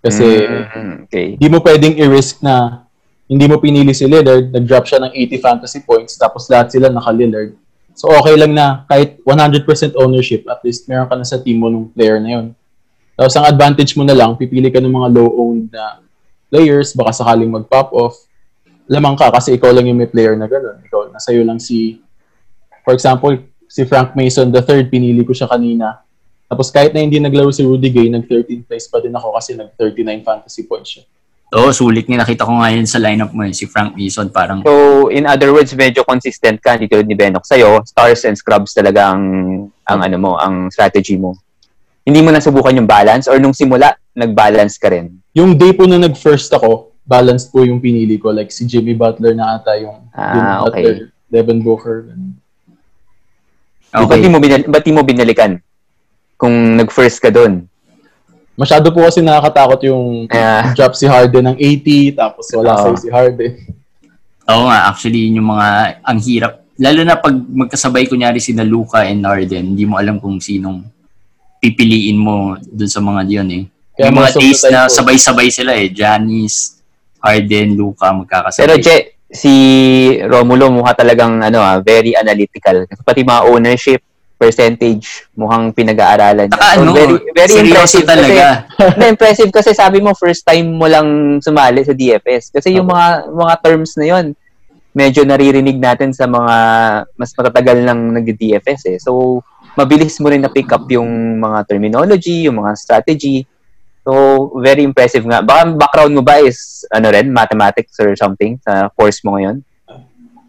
Kasi 0.00 0.24
Mm, 0.24 0.94
okay. 1.06 1.26
hindi 1.36 1.48
mo 1.48 1.60
pwedeng 1.60 1.92
i-risk 1.94 2.40
na 2.40 2.88
hindi 3.30 3.46
mo 3.46 3.62
pinili 3.62 3.94
si 3.94 4.10
Lillard, 4.10 4.50
nag-drop 4.50 4.90
siya 4.90 5.06
ng 5.06 5.14
80 5.14 5.38
fantasy 5.38 5.80
points, 5.86 6.18
tapos 6.18 6.50
lahat 6.50 6.74
sila 6.74 6.90
naka-Lillard. 6.90 7.54
So 7.94 8.10
okay 8.10 8.34
lang 8.34 8.58
na 8.58 8.82
kahit 8.90 9.22
100% 9.22 9.94
ownership, 9.94 10.50
at 10.50 10.58
least 10.66 10.90
meron 10.90 11.06
ka 11.06 11.14
na 11.14 11.22
sa 11.22 11.38
team 11.38 11.62
mo 11.62 11.70
ng 11.70 11.94
player 11.94 12.18
na 12.18 12.30
yun. 12.34 12.46
Tapos 13.14 13.30
ang 13.38 13.46
advantage 13.46 13.94
mo 13.94 14.02
na 14.02 14.18
lang, 14.18 14.34
pipili 14.34 14.66
ka 14.66 14.82
ng 14.82 14.90
mga 14.90 15.08
low-owned 15.14 15.70
na 15.70 16.02
players, 16.50 16.90
baka 16.90 17.22
sakaling 17.22 17.54
mag-pop 17.54 17.94
off. 17.94 18.18
Lamang 18.90 19.14
ka 19.14 19.30
kasi 19.30 19.54
ikaw 19.54 19.70
lang 19.70 19.86
yung 19.86 20.02
may 20.02 20.10
player 20.10 20.34
na 20.34 20.50
gano'n. 20.50 20.82
Ikaw, 20.90 21.14
nasa 21.14 21.30
iyo 21.30 21.46
lang 21.46 21.62
si, 21.62 22.02
for 22.82 22.98
example, 22.98 23.38
si 23.70 23.86
Frank 23.86 24.18
Mason 24.18 24.50
the 24.50 24.58
third, 24.58 24.90
pinili 24.90 25.22
ko 25.22 25.30
siya 25.30 25.46
kanina. 25.46 26.02
Tapos 26.50 26.74
kahit 26.74 26.90
na 26.90 26.98
hindi 26.98 27.22
naglaro 27.22 27.54
si 27.54 27.62
Rudy 27.62 27.94
Gay, 27.94 28.10
nag-13 28.10 28.66
place 28.66 28.90
pa 28.90 28.98
din 28.98 29.14
ako 29.14 29.38
kasi 29.38 29.54
nag-39 29.54 30.26
fantasy 30.26 30.66
points 30.66 30.98
siya. 30.98 31.06
Oo, 31.50 31.74
sulit 31.74 32.06
nga. 32.06 32.22
Nakita 32.22 32.46
ko 32.46 32.52
nga 32.56 32.70
yun 32.70 32.86
sa 32.86 33.02
lineup 33.02 33.34
mo, 33.34 33.42
eh, 33.42 33.50
si 33.50 33.66
Frank 33.66 33.92
Mason. 33.92 34.30
Parang, 34.30 34.62
So, 34.62 35.10
in 35.10 35.26
other 35.26 35.50
words, 35.50 35.74
medyo 35.74 36.06
consistent 36.06 36.62
ka 36.62 36.78
dito 36.78 36.94
ni 37.02 37.12
Benok 37.12 37.42
sa'yo. 37.42 37.82
Stars 37.82 38.22
and 38.22 38.38
scrubs 38.38 38.70
talaga 38.70 39.10
ang, 39.10 39.22
ang 39.82 40.00
ano 40.00 40.16
mo, 40.16 40.32
ang 40.36 40.70
strategy 40.70 41.18
mo. 41.18 41.34
Hindi 42.00 42.22
mo 42.22 42.30
nasubukan 42.30 42.72
yung 42.72 42.86
balance 42.86 43.26
or 43.26 43.36
nung 43.36 43.52
simula, 43.52 43.98
nag-balance 44.12 44.78
ka 44.78 44.88
rin? 44.88 45.10
Yung 45.32 45.54
day 45.54 45.74
po 45.74 45.84
na 45.84 45.98
nag-first 45.98 46.50
ako, 46.50 46.94
balanced 47.02 47.50
po 47.50 47.66
yung 47.66 47.82
pinili 47.82 48.14
ko. 48.14 48.30
Like 48.30 48.50
si 48.50 48.62
Jimmy 48.64 48.94
Butler 48.94 49.34
na 49.34 49.58
ata 49.58 49.74
yung, 49.74 50.06
Ah, 50.10 50.30
yung 50.30 50.46
okay. 50.70 50.82
Butler, 50.84 50.96
Devin 51.28 51.60
Booker. 51.60 51.96
ganun. 52.06 52.38
Ba't 53.90 54.06
okay. 54.06 54.22
di 54.22 54.30
mo, 54.30 54.38
binal- 54.38 54.68
ba't 54.70 54.84
di 54.86 54.94
mo 54.94 55.02
binalikan? 55.02 55.58
Kung 56.36 56.78
nag-first 56.78 57.18
ka 57.18 57.28
doon. 57.28 57.66
Masyado 58.60 58.92
po 58.92 59.00
kasi 59.00 59.24
nakakatakot 59.24 59.80
yung 59.82 60.28
Ah. 60.28 60.76
drop 60.76 60.92
si 60.92 61.08
Harden 61.08 61.44
ng 61.46 61.56
80, 61.56 62.12
tapos 62.12 62.44
wala 62.52 62.76
sa'yo 62.76 62.96
si 62.98 63.08
Harden. 63.08 63.52
Oo 64.44 64.68
nga, 64.68 64.78
actually, 64.86 65.24
yun 65.24 65.40
yung 65.40 65.48
mga, 65.48 65.68
ang 66.02 66.18
hirap. 66.20 66.52
Lalo 66.76 67.00
na 67.00 67.16
pag 67.16 67.32
magkasabay, 67.32 68.04
kunyari, 68.04 68.36
sina 68.36 68.60
Luka 68.60 69.00
and 69.02 69.24
Harden, 69.24 69.72
hindi 69.72 69.84
mo 69.84 69.96
alam 69.96 70.20
kung 70.20 70.36
sinong 70.36 70.84
pipiliin 71.56 72.16
mo 72.16 72.56
dun 72.58 72.88
sa 72.88 73.00
mga 73.00 73.20
yun 73.26 73.48
eh. 73.50 73.64
Kaya 73.92 74.08
yung 74.08 74.16
mga 74.16 74.32
days 74.34 74.60
na 74.68 74.80
po- 74.84 74.92
sabay-sabay 74.92 75.48
sila 75.48 75.72
eh. 75.72 75.88
Giannis, 75.88 76.80
Harden, 77.18 77.76
Luka, 77.76 78.12
magkakasabay. 78.12 78.60
Pero, 78.60 78.74
Je, 78.76 78.96
si 79.30 79.52
Romulo 80.24 80.72
mukha 80.72 80.92
talagang 80.92 81.38
ano, 81.38 81.60
ah, 81.60 81.78
very 81.78 82.12
analytical. 82.12 82.84
Pati 83.04 83.20
mga 83.22 83.44
ownership, 83.46 84.00
percentage, 84.40 85.28
mukhang 85.36 85.68
pinag-aaralan 85.76 86.48
niya. 86.48 86.56
Saka 86.56 86.80
ano, 86.80 86.96
very, 86.96 87.16
very 87.36 87.54
impressive 87.60 88.08
talaga. 88.08 88.64
Kasi, 88.80 88.96
na 88.96 89.06
impressive 89.12 89.50
kasi 89.52 89.70
sabi 89.76 90.00
mo 90.00 90.16
first 90.16 90.48
time 90.48 90.80
mo 90.80 90.88
lang 90.88 91.36
sumali 91.44 91.84
sa 91.84 91.92
DFS. 91.92 92.48
Kasi 92.48 92.72
yung 92.72 92.88
mga 92.88 93.28
mga 93.28 93.54
terms 93.60 94.00
na 94.00 94.08
yon 94.08 94.32
medyo 94.96 95.22
naririnig 95.28 95.76
natin 95.76 96.16
sa 96.16 96.24
mga 96.24 96.56
mas 97.20 97.30
matatagal 97.36 97.84
lang 97.84 98.16
nag-DFS 98.16 98.80
eh. 98.88 98.98
So, 98.98 99.44
mabilis 99.76 100.16
mo 100.18 100.32
rin 100.32 100.40
na 100.40 100.48
pick 100.48 100.72
up 100.72 100.88
yung 100.88 101.36
mga 101.36 101.68
terminology, 101.68 102.48
yung 102.48 102.64
mga 102.64 102.72
strategy. 102.80 103.44
So, 104.02 104.48
very 104.58 104.82
impressive 104.82 105.28
nga. 105.28 105.44
Baka 105.44 105.76
background 105.76 106.16
mo 106.16 106.24
ba 106.24 106.40
is, 106.40 106.88
ano 106.88 107.12
rin, 107.12 107.28
mathematics 107.28 108.00
or 108.00 108.16
something 108.16 108.56
sa 108.64 108.88
course 108.96 109.20
mo 109.22 109.36
ngayon? 109.36 109.60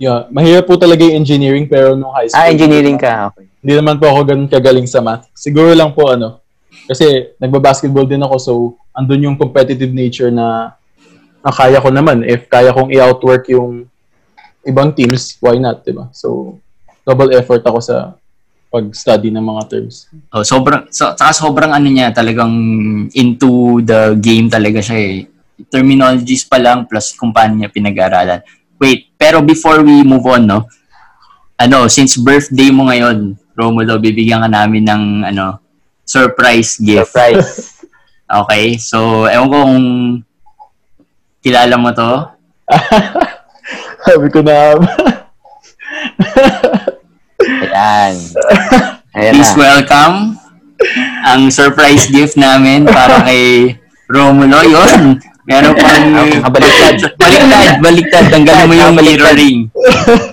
Yeah, 0.01 0.25
mahirap 0.34 0.65
po 0.65 0.81
talaga 0.81 1.05
yung 1.05 1.22
engineering 1.22 1.70
pero 1.70 1.93
nung 1.93 2.10
high 2.10 2.25
school. 2.25 2.41
Ah, 2.41 2.50
engineering 2.50 2.98
ka. 2.98 3.29
Okay. 3.29 3.46
Hindi 3.62 3.74
naman 3.77 4.01
po 4.01 4.10
ako 4.10 4.20
ganun 4.25 4.50
kagaling 4.50 4.89
sa 4.89 4.98
math. 4.98 5.29
Siguro 5.38 5.77
lang 5.77 5.93
po 5.93 6.10
ano, 6.10 6.41
kasi 6.89 7.38
nagba-basketball 7.38 8.10
din 8.10 8.25
ako 8.25 8.36
so 8.41 8.51
andun 8.98 9.29
yung 9.29 9.38
competitive 9.38 9.93
nature 9.93 10.34
na, 10.34 10.74
na 11.46 11.53
kaya 11.53 11.77
ko 11.77 11.93
naman. 11.93 12.25
If 12.25 12.50
kaya 12.50 12.74
kong 12.74 12.89
i-outwork 12.89 13.46
yung 13.53 13.86
ibang 14.65 14.89
teams, 14.98 15.38
why 15.38 15.62
not, 15.62 15.86
di 15.86 15.93
ba? 15.93 16.10
So, 16.17 16.58
double 17.05 17.38
effort 17.38 17.62
ako 17.62 17.77
sa 17.77 18.17
pag-study 18.74 19.29
ng 19.29 19.46
mga 19.46 19.63
terms. 19.70 20.10
Oh, 20.34 20.41
sobrang 20.41 20.89
so, 20.89 21.13
saka 21.13 21.29
sobrang 21.29 21.77
ano 21.77 21.86
niya, 21.86 22.10
talagang 22.10 22.50
into 23.13 23.86
the 23.86 24.17
game 24.17 24.50
talaga 24.50 24.81
siya 24.81 24.98
eh. 24.98 25.29
Terminologies 25.70 26.41
pa 26.50 26.58
lang 26.58 26.89
plus 26.89 27.13
kung 27.13 27.29
paano 27.29 27.62
niya 27.62 27.70
pinag-aralan. 27.70 28.41
Wait, 28.81 29.13
pero 29.13 29.45
before 29.45 29.85
we 29.85 30.01
move 30.01 30.25
on, 30.25 30.50
no? 30.50 30.65
Ano, 31.61 31.85
since 31.85 32.17
birthday 32.17 32.73
mo 32.73 32.89
ngayon, 32.89 33.38
Romulo, 33.53 34.01
bibigyan 34.01 34.41
ka 34.41 34.50
namin 34.50 34.89
ng 34.89 35.03
ano, 35.29 35.61
surprise 36.01 36.81
gift. 36.81 37.13
Surprise. 37.13 37.77
Okay? 38.31 38.79
So, 38.79 39.27
ewan 39.27 39.51
ko 39.51 39.57
kung 39.67 39.88
kilala 41.43 41.75
mo 41.75 41.91
to. 41.91 42.31
Sabi 44.07 44.31
ko 44.31 44.39
na, 44.39 44.71
Ayan. 47.75 48.15
Ayan 49.11 49.33
Please 49.35 49.51
na. 49.51 49.59
welcome 49.59 50.39
ang 51.27 51.51
surprise 51.51 52.07
gift 52.07 52.39
namin 52.39 52.88
para 52.88 53.19
kay 53.27 53.75
Romulo. 54.07 54.63
Yun. 54.63 55.19
Meron 55.45 55.74
pang... 55.77 56.05
Ah, 56.45 56.50
baliktad. 56.50 56.95
baliktad, 57.21 57.77
baliktad. 57.81 58.24
Tanggalin 58.29 58.65
mo 58.69 58.74
yung 58.77 58.95
mirroring. 58.98 59.60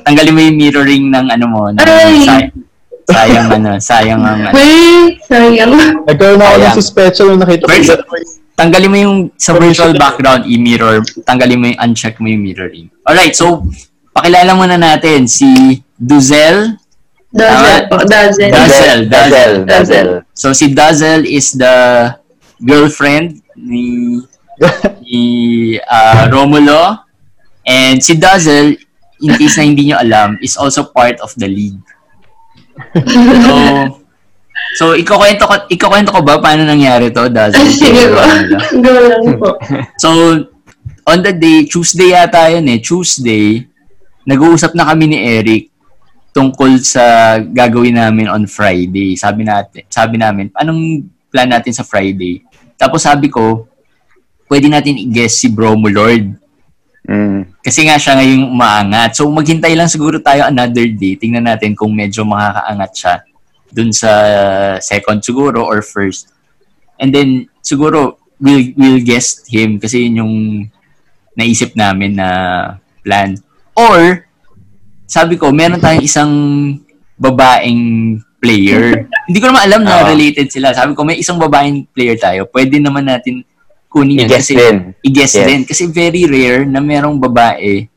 Tanggalin 0.05 0.33
mo 0.33 0.41
yung 0.41 0.57
mirroring 0.57 1.05
ng 1.13 1.27
ano 1.29 1.45
mo. 1.49 1.61
Ng, 1.73 1.81
Ay! 1.81 2.25
say- 2.25 2.53
sayang 3.09 3.49
ano, 3.49 3.81
sayang 3.81 4.21
ang 4.21 4.53
ano. 4.53 4.53
Wait, 4.53 5.17
sayang. 5.25 5.73
nagkaroon 6.05 6.45
ako 6.45 6.57
ng 6.61 6.77
suspecha 6.77 7.23
nung 7.25 7.41
nakita 7.41 7.65
ko. 7.65 7.73
First- 7.73 8.45
Tanggalin 8.59 8.91
mo 8.91 8.99
yung 8.99 9.17
sa 9.39 9.55
virtual 9.55 9.95
background, 9.95 10.43
i-mirror. 10.51 10.99
Tanggalin 11.23 11.59
mo 11.63 11.71
yung, 11.71 11.79
uncheck 11.79 12.19
mo 12.19 12.27
yung 12.27 12.43
mirroring. 12.43 12.91
Alright, 13.07 13.39
so, 13.39 13.63
pakilala 14.11 14.51
muna 14.59 14.75
natin 14.75 15.31
si 15.31 15.79
Duzel. 15.95 16.75
Dazzle 17.31 17.87
po, 17.87 18.03
dazzle. 18.03 18.51
Dazzle. 18.51 19.03
Dazzle. 19.07 19.57
Dazzle. 19.63 20.13
So, 20.35 20.51
si 20.51 20.75
Dazzle 20.75 21.23
is 21.23 21.55
the 21.55 22.11
girlfriend 22.59 23.39
ni 23.55 24.19
ni 25.03 25.23
ah, 25.85 26.27
Romulo. 26.29 27.05
And 27.69 28.01
si 28.01 28.17
Dazzle, 28.17 28.81
in 29.21 29.31
case 29.37 29.61
na 29.61 29.65
hindi 29.69 29.93
nyo 29.93 30.01
alam, 30.01 30.41
is 30.41 30.57
also 30.57 30.89
part 30.89 31.21
of 31.21 31.35
the 31.37 31.49
league. 31.49 31.85
So, 33.45 33.55
so 34.79 34.85
ikukwento 34.97 35.45
ko, 35.45 35.55
ikukwento 35.69 36.11
ko 36.15 36.21
ba 36.25 36.41
paano 36.41 36.65
nangyari 36.65 37.13
to, 37.13 37.29
Dazzle? 37.29 37.61
Ay, 37.61 37.73
sige 37.77 38.05
po. 38.09 38.23
Go 38.81 38.91
lang 38.95 39.27
po. 39.37 39.51
So, 40.01 40.09
on 41.05 41.19
the 41.21 41.37
day, 41.37 41.69
Tuesday 41.69 42.17
yata 42.17 42.49
yun 42.53 42.73
eh, 42.73 42.81
Tuesday, 42.81 43.69
nag-uusap 44.25 44.73
na 44.73 44.89
kami 44.89 45.13
ni 45.13 45.19
Eric 45.21 45.69
tungkol 46.33 46.81
sa 46.81 47.37
gagawin 47.41 48.01
namin 48.01 48.33
on 48.33 48.49
Friday. 48.49 49.13
Sabi 49.17 49.45
natin, 49.45 49.85
sabi 49.93 50.17
namin, 50.17 50.49
anong 50.57 51.05
plan 51.29 51.53
natin 51.53 51.77
sa 51.77 51.85
Friday? 51.85 52.41
Tapos 52.81 53.05
sabi 53.05 53.29
ko, 53.29 53.68
pwede 54.49 54.67
natin 54.67 54.97
i-guess 54.97 55.45
si 55.45 55.53
Bromo 55.53 55.87
Lord. 55.93 56.35
Mm. 57.09 57.57
Kasi 57.65 57.89
nga 57.89 57.97
siya 57.97 58.21
ngayong 58.21 58.53
umaangat. 58.53 59.17
So, 59.17 59.29
maghintay 59.33 59.73
lang 59.73 59.89
siguro 59.89 60.21
tayo 60.21 60.45
another 60.49 60.85
day. 60.89 61.17
Tingnan 61.17 61.49
natin 61.49 61.73
kung 61.73 61.93
medyo 61.93 62.25
makakaangat 62.25 62.93
siya 62.93 63.15
dun 63.69 63.93
sa 63.93 64.11
second 64.81 65.21
siguro 65.21 65.65
or 65.65 65.85
first. 65.85 66.33
And 67.01 67.13
then, 67.13 67.49
siguro, 67.65 68.21
we'll, 68.41 68.73
we'll 68.77 69.05
guess 69.05 69.45
him 69.49 69.81
kasi 69.81 70.09
yun 70.09 70.21
yung 70.25 70.35
naisip 71.39 71.73
namin 71.77 72.19
na 72.19 72.29
plan. 73.05 73.37
Or, 73.73 74.27
sabi 75.09 75.41
ko, 75.41 75.49
meron 75.49 75.81
tayong 75.81 76.05
isang 76.05 76.33
babaeng 77.17 78.19
player. 78.37 79.09
Hindi 79.29 79.39
ko 79.41 79.47
naman 79.49 79.65
alam 79.65 79.81
na 79.87 80.09
related 80.13 80.53
sila. 80.53 80.77
Sabi 80.77 80.93
ko, 80.93 81.03
may 81.09 81.17
isang 81.17 81.41
babaeng 81.41 81.89
player 81.95 82.19
tayo. 82.21 82.45
Pwede 82.49 82.77
naman 82.77 83.09
natin 83.09 83.47
kunin 83.89 84.19
yan. 84.19 84.29
I-guess 84.29 84.47
kasi- 84.47 84.57
din. 84.57 84.77
i-guess 85.03 85.33
Yes. 85.35 85.47
din. 85.47 85.61
Kasi 85.65 85.83
very 85.87 86.23
rare 86.25 86.63
na 86.63 86.79
merong 86.79 87.17
babae 87.17 87.89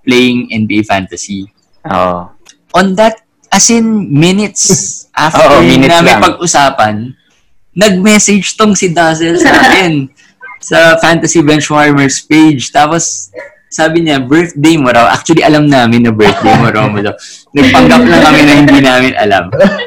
playing 0.00 0.48
NBA 0.48 0.82
Fantasy. 0.82 1.44
Oo. 1.84 2.30
On 2.72 2.86
that, 2.94 3.18
as 3.48 3.66
in 3.68 3.84
minutes 4.08 4.62
after 5.16 5.42
Oo, 5.50 5.60
minutes 5.60 5.90
namin 5.90 6.14
lang. 6.14 6.22
pag-usapan, 6.22 6.94
nag-message 7.72 8.54
tong 8.54 8.74
si 8.74 8.90
Dazzle 8.90 9.36
sa 9.36 9.50
akin 9.64 10.06
sa 10.58 10.78
Fantasy 10.96 11.40
Benchwarmers 11.40 12.22
page. 12.22 12.68
Tapos, 12.68 13.32
sabi 13.66 14.02
niya, 14.02 14.18
birthday 14.18 14.74
mo 14.74 14.90
raw. 14.90 15.08
Actually, 15.08 15.40
alam 15.40 15.64
namin 15.64 16.02
na 16.02 16.12
birthday 16.12 16.52
mo, 16.52 16.68
Romulo. 16.68 17.14
Nagpanggap 17.50 18.02
lang 18.02 18.20
kami 18.20 18.40
na 18.42 18.52
hindi 18.56 18.78
namin 18.78 19.12
alam. 19.14 19.46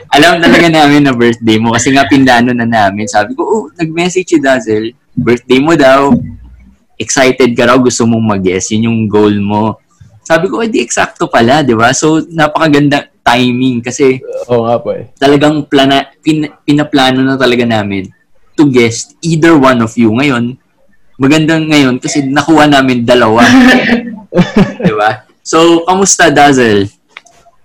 Alam 0.09 0.39
talaga 0.39 0.67
namin 0.71 1.03
na 1.03 1.13
birthday 1.13 1.59
mo 1.59 1.71
kasi 1.71 1.91
nga 1.91 2.07
pinlano 2.07 2.51
na 2.51 2.63
namin. 2.63 3.05
Sabi 3.05 3.31
ko, 3.33 3.43
oh, 3.43 3.63
nag-message 3.75 4.25
si 4.25 4.37
Dazzle. 4.39 4.95
Birthday 5.13 5.59
mo 5.61 5.73
daw. 5.77 6.13
Excited 6.97 7.53
ka 7.53 7.63
raw, 7.69 7.77
gusto 7.77 8.05
mong 8.05 8.37
mag-guess. 8.37 8.73
Yun 8.73 8.89
yung 8.89 8.99
goal 9.09 9.35
mo. 9.41 9.77
Sabi 10.23 10.47
ko, 10.47 10.63
edi 10.63 10.79
eksakto 10.79 11.27
pala, 11.27 11.61
di 11.65 11.75
ba? 11.75 11.91
So, 11.91 12.23
napakaganda 12.23 13.11
timing 13.23 13.79
kasi 13.79 14.19
Oo 14.51 14.67
nga 14.67 14.75
po 14.83 14.91
eh. 14.91 15.07
talagang 15.15 15.63
plana, 15.67 16.11
pin, 16.19 16.43
pinaplano 16.67 17.23
na 17.23 17.39
talaga 17.39 17.63
namin 17.63 18.11
to 18.53 18.67
guest 18.67 19.15
either 19.23 19.55
one 19.55 19.79
of 19.79 19.95
you. 19.95 20.11
Ngayon, 20.11 20.59
magandang 21.17 21.71
ngayon 21.71 21.97
kasi 21.97 22.25
nakuha 22.27 22.67
namin 22.69 23.07
dalawa. 23.07 23.41
di 24.85 24.93
ba? 24.93 25.25
So, 25.43 25.83
kamusta, 25.87 26.29
Dazzle? 26.29 26.87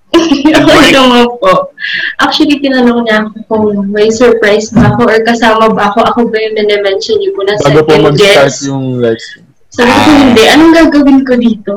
Okay 0.09 0.91
naman 0.91 1.29
po. 1.41 1.73
Actually, 2.17 2.59
tinanong 2.59 3.05
niya 3.05 3.23
ako 3.23 3.37
kung 3.47 3.65
may 3.88 4.09
surprise 4.09 4.73
ba 4.73 4.91
ako 4.91 5.05
or 5.05 5.21
kasama 5.23 5.69
ba 5.69 5.88
ako. 5.88 6.00
Ako 6.05 6.19
ba 6.27 6.38
yung 6.38 6.57
na-mention 6.57 7.17
niyo 7.17 7.31
po 7.33 7.45
na 7.45 7.55
Bago 7.59 7.81
po 7.83 7.93
mag-start 7.95 8.49
guest? 8.49 8.65
yung 8.65 8.99
live 8.99 9.21
stream. 9.21 9.47
Sabi 9.69 9.93
ko, 9.93 10.09
hindi. 10.11 10.45
Anong 10.49 10.73
gagawin 10.75 11.21
ko 11.23 11.33
dito? 11.37 11.73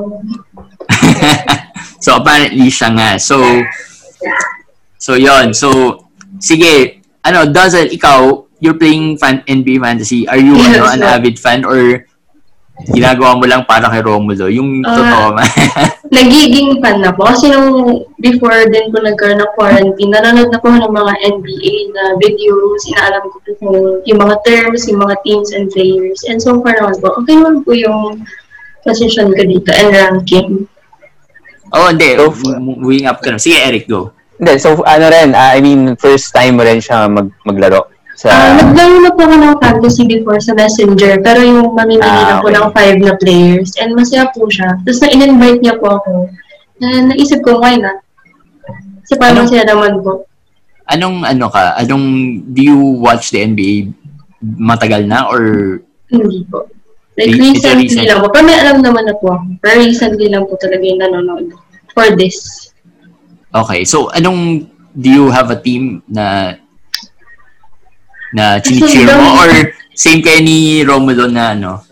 so, 2.03 2.15
apparently 2.15 2.67
siya 2.67 2.89
nga. 2.91 3.09
So, 3.17 3.37
so 4.95 5.13
yon 5.13 5.51
So, 5.51 5.99
sige, 6.39 7.03
ano, 7.21 7.45
Dazzle, 7.45 7.91
ikaw, 7.91 8.31
you're 8.57 8.79
playing 8.79 9.17
fan, 9.17 9.43
NBA 9.43 9.77
Fantasy. 9.77 10.23
Are 10.25 10.39
you 10.39 10.55
Yes, 10.55 10.71
ano, 10.71 10.85
an 10.87 11.01
avid 11.03 11.35
fan 11.35 11.61
or 11.61 12.07
ginagawa 12.87 13.35
mo 13.35 13.45
lang 13.45 13.67
para 13.67 13.85
kay 13.85 14.01
Romulo? 14.01 14.47
Yung 14.47 14.81
Ah. 14.81 14.95
totoo 14.95 15.27
man. 15.35 15.45
Nagiging 16.11 16.83
fan 16.83 16.99
na 16.99 17.15
po. 17.15 17.23
Kasi 17.23 17.47
nung 17.47 18.03
before 18.19 18.67
din 18.67 18.91
po 18.91 18.99
nagkaroon 18.99 19.39
ng 19.39 19.53
quarantine, 19.55 20.11
nanonood 20.11 20.51
na 20.51 20.59
po 20.59 20.67
ng 20.67 20.91
mga 20.91 21.13
NBA 21.23 21.75
na 21.95 22.03
videos. 22.19 22.83
Inaalam 22.91 23.31
ko 23.31 23.37
po 23.39 23.51
kung 23.63 23.79
yung 24.03 24.19
mga 24.19 24.35
terms, 24.43 24.91
yung 24.91 24.99
mga 24.99 25.15
teams 25.23 25.55
and 25.55 25.71
players. 25.71 26.19
And 26.27 26.43
so 26.43 26.59
far 26.59 26.75
naman 26.75 26.99
po, 26.99 27.15
okay 27.15 27.39
naman 27.39 27.63
po 27.63 27.71
yung 27.71 28.27
position 28.83 29.31
ko 29.31 29.41
dito 29.45 29.71
and 29.71 29.95
ranking. 29.95 30.67
oh, 31.71 31.87
hindi. 31.87 32.19
So, 32.19 32.59
Moving 32.59 33.07
up 33.07 33.23
ka 33.23 33.31
na. 33.31 33.39
Sige, 33.39 33.63
Eric, 33.63 33.87
go. 33.87 34.11
Hindi, 34.35 34.57
so 34.57 34.81
ano 34.83 35.05
rin, 35.07 35.31
ah, 35.37 35.53
I 35.53 35.61
mean, 35.61 35.95
first 35.95 36.33
time 36.33 36.59
mo 36.59 36.65
rin 36.65 36.81
siya 36.81 37.07
mag 37.07 37.29
maglaro. 37.45 37.90
Sa, 38.21 38.29
Ah, 38.29 38.53
naglaro 38.53 39.01
na 39.01 39.09
po 39.09 39.25
ako 39.25 39.33
ng 39.35 39.57
fantasy 39.57 40.03
before 40.05 40.37
sa 40.37 40.53
Messenger, 40.53 41.17
pero 41.19 41.41
yung 41.41 41.73
mamimili 41.73 42.05
Ah, 42.05 42.37
na 42.37 42.39
po 42.39 42.47
okay. 42.47 42.55
ng 42.55 42.67
five 42.69 42.97
na 43.01 43.13
players. 43.17 43.73
And 43.75 43.97
masaya 43.97 44.29
po 44.29 44.45
siya. 44.45 44.77
Tapos 44.79 45.01
na-invite 45.01 45.59
niya 45.59 45.81
po 45.81 45.97
ako. 45.97 46.29
Na 46.77 46.87
naisip 47.07 47.41
ko, 47.41 47.57
why 47.57 47.75
not? 47.75 47.97
Kasi 49.01 49.17
parang 49.17 49.41
Ano? 49.41 49.43
masaya 49.43 49.65
naman 49.65 49.93
po. 49.99 50.29
Anong, 50.85 51.25
ano 51.25 51.45
ka? 51.49 51.73
Anong, 51.75 52.05
do 52.47 52.61
you 52.61 52.77
watch 52.99 53.33
the 53.33 53.41
NBA 53.41 53.89
matagal 54.39 55.05
na 55.05 55.25
or 55.25 55.41
Hindi 56.07 56.45
po. 56.45 56.69
Like, 57.13 57.27
ito 57.27 57.41
recently 57.41 57.85
recent. 57.87 58.05
lang 58.05 58.19
po. 58.19 58.29
Pero 58.29 58.43
may 58.43 58.55
alam 58.55 58.77
naman 58.79 59.03
na 59.03 59.15
po 59.15 59.33
ako. 59.33 59.45
Pero 59.59 59.75
recently 59.79 60.27
lang 60.27 60.45
po 60.45 60.53
talaga 60.57 60.81
yung 60.81 60.99
nanonood 60.99 61.45
for 61.89 62.05
this. 62.13 62.69
Okay, 63.49 63.81
so 63.81 64.07
anong 64.11 64.63
do 64.91 65.09
you 65.09 65.25
have 65.27 65.49
a 65.49 65.57
team 65.57 66.03
na 66.05 66.55
na 68.31 68.57
Actually, 68.57 69.05
mo 69.09 69.39
or 69.39 69.51
same 69.93 70.21
kayo 70.21 70.39
ni 70.39 70.81
Romulo 70.81 71.27
na 71.27 71.51
ano 71.51 71.83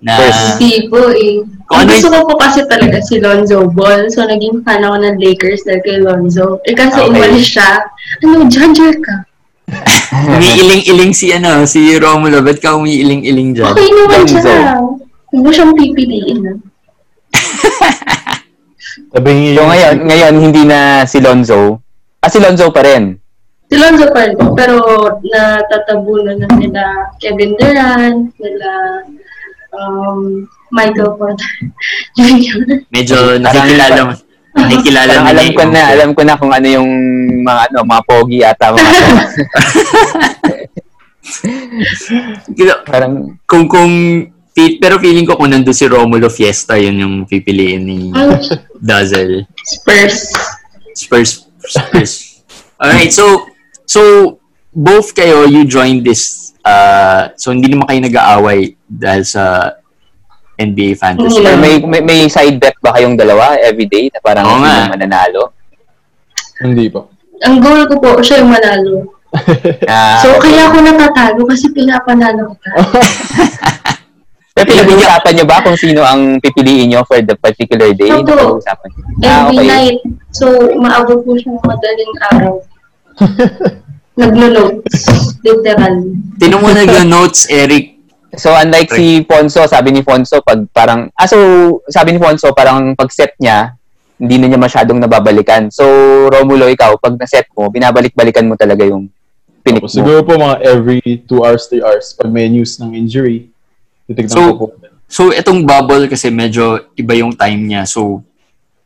na. 0.00 0.16
Hindi 0.56 0.88
po 0.88 1.12
eh. 1.12 1.44
Kung 1.68 1.84
ano 1.84 1.92
gusto 1.92 2.08
ko 2.08 2.18
po 2.24 2.34
kasi 2.40 2.64
talaga 2.64 3.04
si 3.04 3.20
Lonzo 3.20 3.68
Ball. 3.68 4.08
So, 4.08 4.24
naging 4.24 4.64
fan 4.64 4.80
ako 4.80 4.96
ng 4.96 5.20
Lakers 5.20 5.68
dahil 5.68 5.80
kay 5.84 6.00
Lonzo. 6.00 6.56
Eh, 6.64 6.72
kasi 6.72 7.04
Okay. 7.04 7.12
umalis 7.12 7.44
siya. 7.46 7.84
Ano, 8.24 8.48
judger 8.48 8.96
ka. 8.96 9.14
Umiiling-iling 10.26 11.12
si 11.12 11.30
ano, 11.30 11.68
si 11.68 11.94
Romulo. 12.00 12.40
Ba't 12.40 12.58
ka 12.58 12.74
umiiling-iling 12.74 13.54
dyan? 13.54 13.70
Okay 13.70 13.88
naman 13.92 14.24
Lonzo. 14.24 14.40
siya. 14.40 14.72
Huwag 15.30 15.42
mo 15.44 15.50
siyang 15.52 15.72
pipiliin. 15.76 16.38
ah. 16.48 16.56
Sabi 19.10 19.54
So 19.54 19.62
ngayon, 19.62 19.94
ngayon 20.06 20.34
hindi 20.40 20.62
na 20.64 21.04
si 21.04 21.20
Lonzo. 21.20 21.78
Ah, 22.18 22.30
si 22.32 22.40
Lonzo 22.40 22.72
pa 22.72 22.82
rin. 22.82 23.20
Si 23.70 23.78
Lonzo 23.78 24.10
pa 24.10 24.26
rin 24.26 24.34
po, 24.34 24.50
pero 24.58 24.82
natatabunan 25.22 26.42
na 26.42 26.48
nila 26.58 27.14
Kevin 27.22 27.54
Durant, 27.54 28.34
nila 28.42 28.70
um, 29.78 30.42
Michael 30.74 31.14
Porter 31.14 31.46
Jr. 32.18 32.82
Medyo 32.90 33.38
nakikilala 33.38 34.10
mo. 34.10 34.12
Nakikilala 34.50 35.22
mo 35.22 35.26
alam 35.30 35.46
na 35.46 35.54
ko 35.54 35.62
na, 35.70 35.82
alam 35.86 36.10
ko 36.10 36.22
na 36.26 36.34
kung 36.34 36.50
ano 36.50 36.66
yung 36.66 36.90
mga 37.46 37.70
ano, 37.70 37.78
mga 37.86 38.02
pogi 38.02 38.42
ata 38.42 38.74
mga 38.74 38.90
parang 42.90 43.38
Kung, 43.46 43.70
kung, 43.70 44.26
pero 44.82 44.98
feeling 44.98 45.22
ko 45.22 45.38
kung 45.38 45.54
nandun 45.54 45.70
si 45.70 45.86
Romulo 45.86 46.26
Fiesta, 46.26 46.74
yun 46.74 46.98
yung 46.98 47.14
pipiliin 47.22 47.82
ni 47.86 48.10
Ang 48.10 48.34
Dazzle. 48.82 49.46
Spurs. 49.62 50.34
Spurs. 50.98 51.46
Spurs. 51.62 52.42
Alright, 52.80 53.14
so, 53.14 53.49
so, 53.90 54.00
both 54.70 55.10
kayo, 55.10 55.50
you 55.50 55.66
joined 55.66 56.06
this, 56.06 56.54
uh, 56.62 57.34
so 57.34 57.50
hindi 57.50 57.66
naman 57.66 57.90
kayo 57.90 58.00
nag-aaway 58.06 58.78
dahil 58.86 59.26
sa 59.26 59.74
NBA 60.54 60.94
fantasy. 60.94 61.40
Hindi. 61.40 61.56
may, 61.56 61.74
may 61.80 62.00
may 62.04 62.20
side 62.28 62.60
bet 62.60 62.76
ba 62.78 62.92
kayong 62.92 63.16
dalawa 63.16 63.56
everyday 63.58 64.12
na 64.12 64.20
parang 64.20 64.44
sino 64.46 64.60
nga. 64.60 64.92
mananalo? 64.92 65.42
Hindi 66.60 66.86
po. 66.86 67.08
Ang 67.40 67.64
goal 67.64 67.88
ko 67.88 67.94
po, 67.96 68.20
siya 68.20 68.44
yung 68.44 68.52
manalo. 68.54 68.94
Ah, 69.86 70.18
So, 70.20 70.36
okay. 70.36 70.52
kaya 70.52 70.68
ako 70.68 70.76
natatalo 70.82 71.40
kasi 71.46 71.70
pinapanalo 71.70 72.50
kita. 72.50 72.70
Pero 74.58 74.66
pinag-uusapan 74.66 75.32
niyo 75.32 75.46
ba 75.46 75.62
kung 75.62 75.78
sino 75.78 76.02
ang 76.02 76.42
pipiliin 76.42 76.90
niyo 76.90 77.06
for 77.06 77.22
the 77.22 77.38
particular 77.38 77.94
day? 77.94 78.10
Opo. 78.10 78.58
Niyo? 79.22 79.30
Ah, 79.30 79.46
Every 79.46 79.62
okay. 79.62 79.70
night. 79.70 79.98
So, 80.34 80.50
maabot 80.76 81.22
po 81.22 81.38
siya 81.38 81.54
ng 81.54 81.62
madaling 81.62 82.12
araw. 82.34 82.54
Nagno-notes. 84.20 84.96
Literal. 85.40 85.94
Tinan 86.36 86.60
mo 86.60 86.68
nag-notes, 86.72 87.48
Eric. 87.48 88.00
So 88.36 88.54
unlike 88.54 88.94
si 88.94 89.26
Fonso, 89.26 89.66
sabi 89.66 89.90
ni 89.90 90.06
Fonso 90.06 90.38
pag 90.38 90.62
parang 90.70 91.10
ah 91.18 91.26
so 91.26 91.36
sabi 91.90 92.14
ni 92.14 92.22
Fonso 92.22 92.54
parang 92.54 92.94
pag 92.94 93.10
set 93.10 93.34
niya 93.42 93.74
hindi 94.20 94.38
na 94.38 94.46
niya 94.46 94.60
masyadong 94.60 95.00
nababalikan. 95.02 95.72
So 95.72 95.82
Romulo 96.30 96.70
ikaw 96.70 96.94
pag 97.00 97.16
na-set 97.16 97.48
mo, 97.56 97.72
binabalik-balikan 97.72 98.46
mo 98.46 98.54
talaga 98.54 98.84
yung 98.86 99.08
pinik 99.64 99.82
mo. 99.82 99.88
Siguro 99.88 100.20
po 100.22 100.36
mga 100.36 100.60
every 100.62 101.00
2 101.24 101.26
hours, 101.40 101.66
3 101.72 101.80
hours, 101.80 102.06
pag 102.14 102.28
may 102.28 102.46
news 102.52 102.76
ng 102.78 102.92
injury, 102.92 103.48
titignan 104.04 104.30
So, 104.30 104.40
ko 104.52 104.52
po. 104.54 104.64
So, 105.10 105.22
itong 105.34 105.66
bubble 105.66 106.06
kasi 106.06 106.30
medyo 106.30 106.92
iba 106.94 107.16
yung 107.18 107.34
time 107.34 107.66
niya. 107.66 107.82
So, 107.88 108.22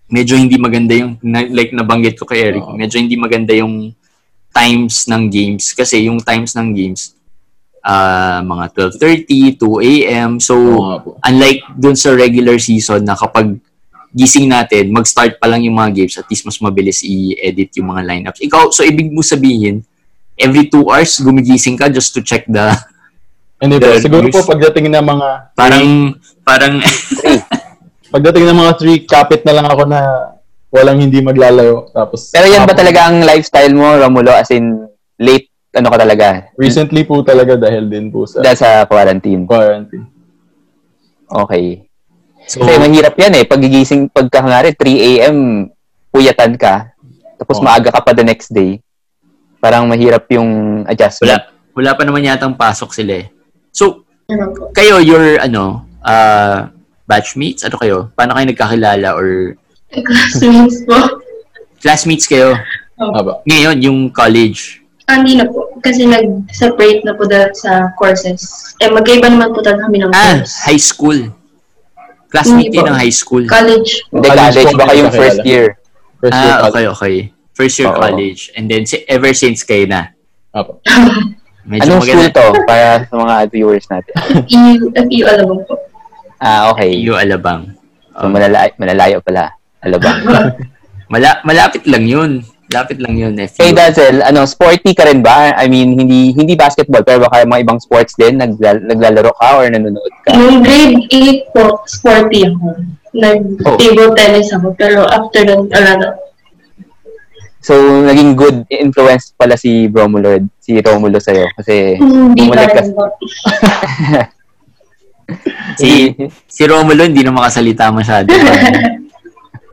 medyo 0.09 0.39
hindi 0.39 0.57
maganda 0.57 0.95
yung, 0.97 1.21
na, 1.21 1.45
like 1.51 1.75
nabanggit 1.75 2.17
ko 2.17 2.25
kay 2.25 2.55
Eric, 2.55 2.65
Oo. 2.65 2.79
medyo 2.79 2.97
hindi 2.97 3.19
maganda 3.19 3.53
yung 3.53 3.93
times 4.55 5.11
ng 5.11 5.27
games. 5.29 5.75
Kasi 5.75 6.07
yung 6.07 6.23
times 6.23 6.55
ng 6.55 6.71
games, 6.71 7.19
ah 7.85 8.41
mga 8.41 8.97
12.30, 8.97 9.61
2 9.61 9.91
a.m. 9.93 10.31
So, 10.41 10.55
unlike 11.21 11.67
dun 11.77 11.99
sa 11.99 12.15
regular 12.15 12.57
season 12.57 13.05
na 13.05 13.19
kapag 13.19 13.59
gising 14.15 14.47
natin, 14.47 14.95
mag-start 14.95 15.43
pa 15.43 15.51
lang 15.51 15.67
yung 15.67 15.75
mga 15.75 15.91
games, 15.91 16.15
at 16.23 16.31
least 16.31 16.47
mas 16.47 16.63
mabilis 16.63 17.03
i-edit 17.03 17.75
yung 17.83 17.91
mga 17.91 18.07
lineups. 18.07 18.41
Ikaw, 18.47 18.71
so 18.71 18.87
ibig 18.87 19.11
mo 19.11 19.27
sabihin, 19.27 19.83
every 20.39 20.71
2 20.71 20.87
hours, 20.87 21.19
gumigising 21.19 21.75
ka 21.75 21.91
just 21.91 22.15
to 22.15 22.23
check 22.23 22.47
the, 22.47 22.63
Hindi 23.65 23.81
po. 23.83 23.91
Siguro 23.99 24.27
news. 24.29 24.35
po 24.35 24.41
pagdating 24.47 24.93
ng 24.93 25.03
mga 25.03 25.29
parang, 25.57 25.87
parang, 26.47 26.75
pagdating 28.15 28.45
ng 28.47 28.59
mga 28.61 28.73
3 28.77 29.03
kapit 29.09 29.41
na 29.43 29.55
lang 29.57 29.67
ako 29.67 29.83
na 29.89 30.01
walang 30.75 30.99
hindi 30.99 31.23
maglalayo 31.23 31.87
tapos 31.89 32.35
Pero 32.35 32.51
yan 32.51 32.67
ba 32.67 32.75
hapon. 32.75 32.81
talaga 32.83 33.01
ang 33.07 33.23
lifestyle 33.23 33.71
mo, 33.71 33.95
Romulo? 33.95 34.35
As 34.35 34.51
in, 34.51 34.91
late, 35.17 35.47
ano 35.71 35.87
ka 35.87 36.03
talaga? 36.03 36.51
recently 36.59 37.07
po 37.07 37.23
talaga 37.23 37.55
dahil 37.55 37.87
din 37.87 38.11
po 38.11 38.27
sa 38.27 38.43
Dahil 38.43 38.59
sa 38.59 38.71
quarantine. 38.85 39.47
quarantine. 39.47 40.11
Okay. 41.25 41.87
so, 42.45 42.59
Kasi 42.59 42.75
mahirap 42.77 43.15
yan 43.17 43.35
eh. 43.35 43.45
Pagigising, 43.47 44.11
pagka 44.11 44.43
ngari, 44.43 44.75
3 44.75 44.83
a.m., 45.15 45.71
puyatan 46.11 46.55
ka. 46.55 46.91
Tapos 47.37 47.59
Oo. 47.59 47.65
maaga 47.65 47.91
ka 47.91 48.03
pa 48.03 48.11
the 48.11 48.23
next 48.23 48.51
day. 48.51 48.79
Parang 49.59 49.87
mahirap 49.87 50.27
yung 50.31 50.83
adjustment. 50.85 51.31
wala, 51.31 51.37
wala 51.73 51.91
pa 51.97 52.03
naman 52.03 52.23
yatang 52.23 52.55
pasok 52.55 52.93
sila 52.93 53.25
eh. 53.25 53.27
So, 53.71 54.05
kayo, 54.71 54.99
your, 54.99 55.39
ano, 55.39 55.87
uh, 56.01 56.69
batchmates? 57.05 57.63
Ano 57.63 57.79
kayo? 57.79 57.97
Paano 58.15 58.35
kayo 58.35 58.47
nagkakilala 58.47 59.09
or 59.15 59.59
Classmates 59.97 60.83
po. 60.83 60.99
classmates 61.79 62.25
kayo? 62.25 62.57
Aba. 62.97 63.45
Ngayon, 63.45 63.77
yung 63.81 63.99
college. 64.09 64.81
Ah, 65.05 65.21
hindi 65.21 65.37
na 65.37 65.45
po. 65.45 65.69
Kasi 65.79 66.09
nag-separate 66.09 67.05
na 67.05 67.13
po 67.13 67.29
dahil 67.29 67.53
sa 67.53 67.93
courses. 67.95 68.41
Eh, 68.79 68.89
magkaiba 68.89 69.29
naman 69.29 69.53
po 69.53 69.61
talaga 69.61 69.85
kami 69.85 70.01
ng 70.01 70.11
Ah, 70.11 70.41
course. 70.41 70.65
high 70.65 70.81
school. 70.81 71.19
Classmate 72.27 72.67
Hindi 72.67 72.75
yun 72.75 72.83
po. 72.83 72.91
ng 72.91 72.99
high 72.99 73.13
school. 73.15 73.45
College. 73.45 73.91
Hindi, 74.09 74.27
College 74.27 74.41
college. 74.49 74.65
po 74.65 74.75
Baka 74.75 74.89
kayo 74.89 74.99
yung 74.99 75.13
first 75.13 75.39
kakilala. 75.39 75.47
year. 75.47 75.67
First 76.17 76.33
year 76.35 76.41
Ah, 76.49 76.57
college. 76.57 76.67
okay, 76.67 76.85
okay. 76.89 77.15
First 77.53 77.75
year 77.79 77.89
Oo. 77.89 78.01
college. 78.01 78.41
And 78.53 78.65
then, 78.67 78.83
si- 78.83 79.05
ever 79.07 79.31
since 79.31 79.63
kayo 79.63 79.85
na. 79.85 80.11
Aba. 80.51 80.73
Medyo 81.65 81.81
Anong 81.87 82.03
school 82.03 82.19
maganda. 82.19 82.35
to? 82.35 82.47
Para 82.65 82.87
sa 83.05 83.15
mga 83.15 83.35
viewers 83.49 83.87
natin. 83.87 84.13
FEU, 84.49 84.85
FEU 84.91 85.25
alam 85.27 85.49
po. 85.63 85.75
Ah, 86.37 86.69
okay. 86.71 86.93
Iyo 86.93 87.15
Alabang. 87.15 87.73
So, 88.11 88.27
malalayo, 88.27 88.71
malalayo 88.77 89.17
pala. 89.21 89.53
Alabang. 89.85 90.19
Mala- 91.13 91.41
malapit 91.45 91.85
lang 91.85 92.09
yun. 92.09 92.41
Malapit 92.73 92.97
lang 92.99 93.15
yun. 93.15 93.37
FU. 93.37 93.61
Kay 93.61 93.77
Dazzle, 93.77 94.25
ano, 94.25 94.49
sporty 94.49 94.97
ka 94.97 95.05
rin 95.05 95.21
ba? 95.21 95.53
I 95.53 95.69
mean, 95.69 95.95
hindi 95.95 96.33
hindi 96.33 96.57
basketball, 96.57 97.05
pero 97.05 97.29
baka 97.29 97.45
mga 97.45 97.61
ibang 97.63 97.79
sports 97.79 98.17
din? 98.17 98.41
Naglal- 98.41 98.83
naglalaro 98.83 99.31
ka 99.37 99.61
or 99.61 99.69
nanonood 99.69 100.15
ka? 100.25 100.33
Nung 100.33 100.65
grade 100.65 101.05
8 101.13 101.53
po, 101.53 101.85
sporty 101.85 102.49
ako. 102.49 102.67
Nag-table 103.15 104.11
tennis 104.17 104.51
ako. 104.51 104.73
Pero 104.75 105.05
after 105.07 105.45
nun, 105.45 105.69
wala 105.71 105.93
na. 106.01 106.09
So, 107.65 107.77
naging 108.05 108.37
good 108.37 108.65
influence 108.69 109.33
pala 109.33 109.57
si 109.57 109.89
Romulo, 109.89 110.37
si 110.61 110.81
Romulo 110.81 111.17
sa'yo. 111.17 111.49
Kasi, 111.57 111.97
Hindi 112.01 112.49
pa 112.49 112.65
ka. 112.65 112.81
rin 112.81 112.93
po. 112.97 113.05
Si, 115.81 116.13
si 116.45 116.63
Romulo, 116.69 117.09
hindi 117.09 117.25
na 117.25 117.33
makasalita 117.33 117.89
masyado. 117.89 118.29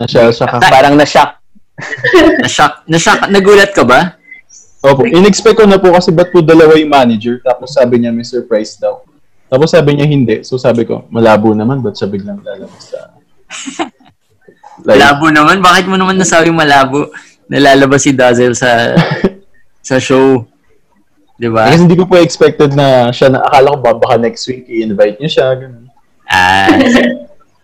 Ka. 0.07 0.57
parang 0.69 0.95
na-shock. 0.97 1.37
Na-shock. 2.43 2.85
Na-shock. 2.85 3.19
Nagulat 3.29 3.73
ka 3.73 3.83
ba? 3.85 4.21
Opo. 4.81 5.05
In-expect 5.05 5.61
ko 5.61 5.65
na 5.69 5.77
po 5.77 5.93
kasi 5.93 6.09
ba't 6.09 6.33
po 6.33 6.41
dalawa 6.41 6.73
yung 6.77 6.89
manager 6.89 7.37
tapos 7.45 7.77
sabi 7.77 8.01
niya 8.01 8.09
may 8.09 8.25
surprise 8.25 8.77
daw. 8.81 9.05
Tapos 9.51 9.69
sabi 9.69 9.93
niya 9.97 10.07
hindi. 10.09 10.35
So 10.41 10.57
sabi 10.57 10.87
ko, 10.87 11.05
malabo 11.13 11.53
naman 11.53 11.83
ba't 11.85 11.93
siya 11.93 12.09
biglang 12.09 12.41
lalabas 12.41 12.89
sa... 12.89 13.13
Like, 14.81 14.97
Malabo 15.01 15.27
naman. 15.29 15.61
Bakit 15.61 15.85
mo 15.85 15.95
naman 15.99 16.17
nasabing 16.17 16.57
malabo? 16.57 17.13
Nalalabas 17.45 18.01
si 18.07 18.15
Dazzle 18.15 18.57
sa 18.57 18.95
sa 19.89 20.01
show. 20.01 20.47
Di 21.37 21.49
ba? 21.49 21.69
Kasi 21.69 21.85
hindi 21.85 21.97
ko 21.97 22.09
po 22.09 22.17
expected 22.17 22.73
na 22.73 23.13
siya 23.13 23.33
na 23.33 23.41
akala 23.45 23.75
ko 23.75 23.77
ba 23.81 23.91
baka 23.97 24.15
next 24.17 24.45
week 24.49 24.65
i-invite 24.65 25.21
niya 25.21 25.29
siya. 25.29 25.47
Ganun. 25.57 25.85
Ah, 26.31 26.71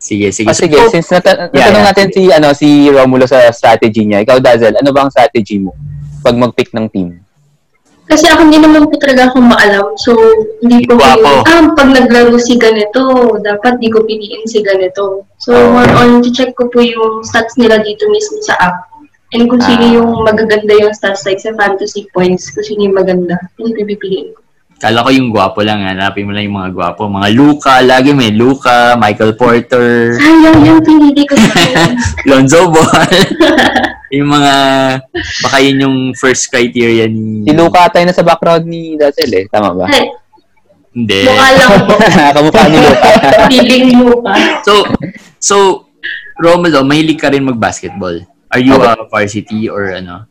sige, 0.07 0.27
sige. 0.31 0.47
Ah, 0.47 0.55
sige, 0.55 0.77
So, 0.77 0.87
since 0.89 1.11
nata- 1.11 1.51
Yeah, 1.51 1.67
natanong 1.67 1.75
yeah. 1.75 1.87
natin 1.91 2.07
si, 2.09 2.21
ano, 2.31 2.47
si 2.51 2.67
Romulo 2.87 3.25
sa 3.25 3.43
strategy 3.51 4.03
niya. 4.03 4.23
Ikaw, 4.23 4.39
Dazzle, 4.39 4.79
ano 4.79 4.89
ba 4.89 5.03
ang 5.03 5.11
strategy 5.11 5.59
mo 5.59 5.75
pag 6.19 6.33
mag-pick 6.33 6.71
ng 6.71 6.87
team? 6.87 7.09
Kasi 8.07 8.23
ako 8.23 8.47
hindi 8.47 8.63
naman 8.63 8.87
po 8.87 8.95
talaga 8.95 9.27
ako 9.27 9.43
maalam. 9.43 9.85
So, 9.99 10.15
hindi 10.63 10.87
ko 10.87 10.95
Guwapo. 10.95 11.43
ah, 11.43 11.75
pag 11.75 11.91
naglaro 11.91 12.39
si 12.39 12.55
ganito, 12.55 13.03
dapat 13.43 13.83
di 13.83 13.91
ko 13.91 13.99
piliin 13.99 14.47
si 14.47 14.63
ganito. 14.63 15.27
So, 15.35 15.51
Oh. 15.51 15.75
more 15.75 15.91
on, 15.93 16.23
check 16.31 16.55
ko 16.55 16.71
po 16.71 16.79
yung 16.79 17.19
stats 17.21 17.59
nila 17.59 17.83
dito 17.83 18.07
mismo 18.07 18.39
sa 18.39 18.55
app. 18.63 18.87
And 19.35 19.51
kung 19.51 19.59
sino 19.59 19.83
Ah. 19.83 19.93
yung 19.93 20.09
magaganda 20.23 20.71
yung 20.73 20.95
stats, 20.95 21.27
like 21.27 21.43
sa 21.43 21.51
fantasy 21.51 22.07
points, 22.09 22.47
kung 22.47 22.63
sino 22.63 22.87
yung 22.87 22.95
maganda, 22.95 23.35
yun 23.59 23.75
yung 23.75 23.91
pipiliin 23.91 24.31
ko. 24.31 24.39
Kala 24.77 25.01
ko 25.01 25.09
yung 25.09 25.33
gwapo 25.33 25.65
lang. 25.65 25.81
Hanapin 25.81 26.29
mo 26.29 26.37
lang 26.37 26.45
yung 26.45 26.57
mga 26.61 26.71
gwapo. 26.73 27.09
Mga 27.09 27.29
Luca. 27.33 27.81
Lagi 27.81 28.13
may 28.13 28.29
Luca, 28.29 28.93
Michael 28.93 29.33
Porter, 29.33 30.13
Sayang 30.13 30.61
yung 30.61 30.81
pinili 30.85 31.25
ko 31.25 31.33
sa. 31.33 31.57
Lonzo 32.29 32.69
Ball. 32.69 33.17
yung 34.17 34.29
mga, 34.29 34.53
baka 35.41 35.57
yun 35.65 35.77
yung 35.81 35.97
first 36.13 36.53
criteria 36.53 37.09
ni... 37.09 37.41
Si 37.43 37.51
Luca 37.57 37.89
tayo 37.89 38.05
na 38.05 38.13
sa 38.13 38.21
background 38.21 38.69
ni 38.69 38.93
Dazzle 38.95 39.33
eh. 39.33 39.45
Tama 39.49 39.73
ba? 39.73 39.85
Ay, 39.89 40.13
Hindi. 40.93 41.25
mukha 41.25 41.47
lang 41.57 41.71
po. 41.89 41.93
Kamukha 42.37 42.63
ni 42.69 42.77
Luca. 42.77 43.09
Feeling 43.49 43.85
mo 43.97 44.13
pa. 44.21 44.61
So, 44.61 44.73
so, 45.41 45.55
Romulo, 46.37 46.85
mahilig 46.85 47.17
ka 47.17 47.33
rin 47.33 47.49
mag-basketball. 47.49 48.21
Are 48.53 48.61
you 48.61 48.77
a 48.77 48.93
varsity 49.09 49.67
or 49.67 49.89
ano? 49.91 50.29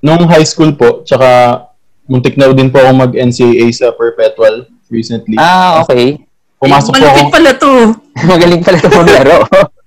Nung 0.00 0.24
high 0.30 0.46
school 0.46 0.72
po, 0.78 1.02
tsaka 1.04 1.69
muntik 2.10 2.34
na 2.34 2.50
din 2.50 2.74
po 2.74 2.82
ako 2.82 3.06
mag-NCAA 3.06 3.70
sa 3.70 3.94
Perpetual 3.94 4.66
recently. 4.90 5.38
Ah, 5.38 5.78
okay. 5.78 6.26
Pumasok 6.58 6.92
eh, 6.92 6.98
po 6.98 7.06
ako, 7.06 7.20
pala 7.30 7.50
to. 7.54 7.70
Magaling 8.34 8.60
pala 8.60 8.76
ito 8.76 8.90
maglaro. 8.90 9.36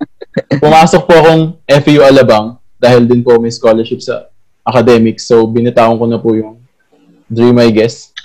pumasok 0.64 1.02
po 1.04 1.14
akong 1.14 1.44
FEU 1.68 2.02
Alabang 2.02 2.56
dahil 2.80 3.04
din 3.04 3.20
po 3.20 3.36
may 3.36 3.52
scholarship 3.52 4.00
sa 4.00 4.32
academics. 4.64 5.28
So, 5.28 5.44
binitawan 5.44 6.00
ko 6.00 6.08
na 6.08 6.18
po 6.18 6.32
yung 6.34 6.64
dream, 7.28 7.60
I 7.60 7.70
guess. 7.70 8.16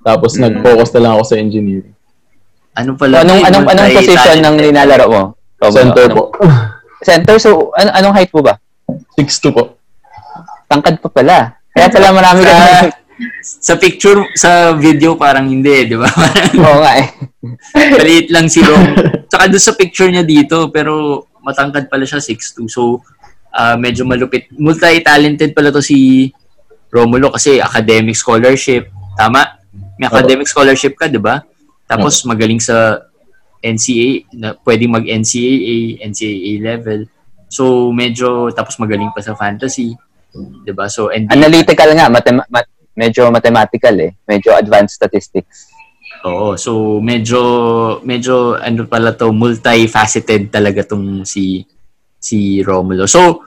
Tapos, 0.00 0.38
Mm. 0.38 0.62
nag-focus 0.62 0.94
na 0.94 1.00
lang 1.02 1.12
ako 1.18 1.24
sa 1.26 1.36
engineering. 1.36 1.92
Ano 2.78 2.94
So, 2.94 3.02
pala? 3.02 3.26
anong, 3.26 3.42
anong, 3.42 3.66
anong 3.66 3.90
position 3.92 4.38
ng 4.38 4.54
nilalaro 4.56 5.06
mo? 5.10 5.22
Romulo? 5.58 5.74
Center 5.74 6.04
Anong- 6.06 6.16
po. 6.16 6.22
Center? 7.10 7.36
So, 7.42 7.74
an- 7.74 7.90
anong 7.92 8.14
height 8.14 8.30
mo 8.30 8.40
ba? 8.40 8.54
6'2 9.18 9.50
po. 9.50 9.74
Tangkad 10.70 11.02
pa 11.02 11.10
pala. 11.10 11.58
Kaya 11.74 11.90
pala 11.90 12.14
marami 12.14 12.46
ka 12.46 12.54
Sa, 13.42 13.74
picture, 13.74 14.22
sa 14.38 14.72
video 14.78 15.18
parang 15.18 15.50
hindi, 15.50 15.90
di 15.90 15.96
ba? 15.98 16.06
Oo 16.64 16.78
nga 16.82 16.92
eh. 17.02 17.08
Maliit 17.74 18.30
lang 18.30 18.46
si 18.46 18.62
Rom. 18.62 18.94
Tsaka 19.26 19.50
doon 19.50 19.62
sa 19.62 19.74
picture 19.74 20.10
niya 20.10 20.22
dito, 20.22 20.70
pero 20.70 21.26
matangkad 21.42 21.90
pala 21.90 22.06
siya, 22.06 22.22
6'2". 22.22 22.66
So, 22.70 23.02
ah, 23.50 23.74
medyo 23.74 24.06
malupit. 24.06 24.50
Multi-talented 24.54 25.52
pala 25.52 25.74
to 25.74 25.82
si 25.82 26.30
Romulo 26.88 27.34
kasi 27.34 27.60
academic 27.60 28.16
scholarship. 28.16 28.88
Tama? 29.18 29.58
May 29.98 30.06
academic 30.06 30.46
scholarship 30.46 30.94
ka, 30.94 31.10
di 31.10 31.18
ba? 31.18 31.42
Tapos 31.84 32.22
magaling 32.22 32.62
sa 32.62 33.02
NCAA, 33.58 34.30
na 34.38 34.54
pwedeng 34.62 34.94
mag-NCAA, 34.94 35.98
NCAA 36.06 36.52
level. 36.62 37.00
So, 37.50 37.90
medyo, 37.90 38.54
tapos 38.54 38.78
magaling 38.78 39.10
pa 39.10 39.24
sa 39.24 39.34
fantasy. 39.34 39.98
Di 40.62 40.70
ba? 40.70 40.86
So, 40.86 41.10
and 41.10 41.26
Analytical 41.32 41.90
nga. 41.98 42.06
Matem- 42.06 42.46
mat- 42.46 42.77
medyo 42.98 43.30
mathematical 43.30 43.94
eh. 44.02 44.18
Medyo 44.26 44.58
advanced 44.58 44.98
statistics. 44.98 45.70
Oo, 46.26 46.58
so 46.58 46.98
medyo 46.98 47.38
medyo 48.02 48.58
ano 48.58 48.90
pala 48.90 49.14
to 49.14 49.30
multifaceted 49.30 50.50
talaga 50.50 50.82
tong 50.82 51.22
si 51.22 51.62
si 52.18 52.58
Romulo. 52.66 53.06
So 53.06 53.46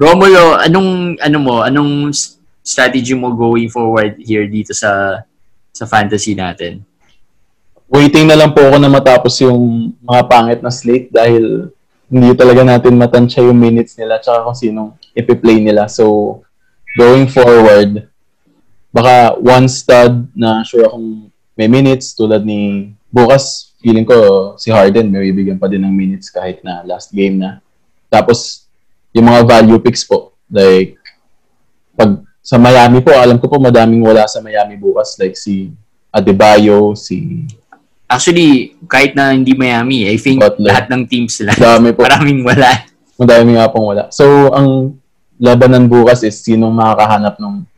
Romulo, 0.00 0.56
anong 0.56 1.20
ano 1.20 1.38
mo, 1.42 1.54
anong 1.60 2.16
strategy 2.64 3.12
mo 3.12 3.36
going 3.36 3.68
forward 3.68 4.16
here 4.22 4.48
dito 4.48 4.72
sa 4.72 5.20
sa 5.74 5.84
fantasy 5.84 6.32
natin? 6.32 6.80
Waiting 7.90 8.24
na 8.24 8.38
lang 8.40 8.56
po 8.56 8.64
ako 8.64 8.76
na 8.80 8.88
matapos 8.88 9.36
yung 9.44 9.92
mga 10.00 10.22
pangit 10.28 10.60
na 10.64 10.72
slate 10.72 11.12
dahil 11.12 11.72
hindi 12.08 12.32
talaga 12.32 12.64
natin 12.64 12.96
matansya 12.96 13.44
yung 13.44 13.60
minutes 13.60 14.00
nila 14.00 14.16
tsaka 14.16 14.44
kung 14.48 14.56
sinong 14.56 14.90
ipi-play 15.12 15.60
nila. 15.60 15.88
So, 15.88 16.40
going 16.96 17.28
forward, 17.28 18.08
baka 18.98 19.38
one 19.38 19.70
stud 19.70 20.26
na 20.34 20.66
sure 20.66 20.82
akong 20.90 21.30
may 21.54 21.70
minutes 21.70 22.18
tulad 22.18 22.42
ni 22.42 22.90
bukas, 23.14 23.74
feeling 23.78 24.02
ko 24.02 24.54
si 24.58 24.74
Harden 24.74 25.06
may 25.06 25.30
bibigyan 25.30 25.58
pa 25.58 25.70
din 25.70 25.86
ng 25.86 25.94
minutes 25.94 26.34
kahit 26.34 26.58
na 26.66 26.82
last 26.82 27.14
game 27.14 27.38
na. 27.38 27.62
Tapos, 28.10 28.66
yung 29.14 29.30
mga 29.30 29.46
value 29.46 29.78
picks 29.78 30.02
po, 30.02 30.34
like, 30.50 30.98
pag 31.94 32.18
sa 32.42 32.58
Miami 32.58 32.98
po, 32.98 33.14
alam 33.14 33.38
ko 33.38 33.46
po 33.46 33.62
madaming 33.62 34.02
wala 34.02 34.26
sa 34.26 34.42
Miami 34.42 34.74
bukas, 34.74 35.14
like 35.20 35.38
si 35.38 35.70
Adebayo, 36.10 36.96
si 36.98 37.46
Actually, 38.08 38.72
kahit 38.88 39.12
na 39.12 39.36
hindi 39.36 39.52
Miami, 39.52 40.08
I 40.08 40.16
think 40.16 40.40
Butler. 40.40 40.72
lahat 40.72 40.88
ng 40.88 41.04
teams 41.04 41.36
sila 41.36 41.52
Dami 41.52 41.92
po. 41.92 42.08
maraming 42.08 42.40
wala. 42.40 42.88
Madami 43.20 43.60
nga 43.60 43.68
pong 43.68 43.92
wala. 43.92 44.08
So, 44.08 44.48
ang 44.48 44.96
labanan 45.36 45.92
bukas 45.92 46.24
is 46.24 46.40
sinong 46.40 46.72
makakahanap 46.72 47.36
ng 47.36 47.68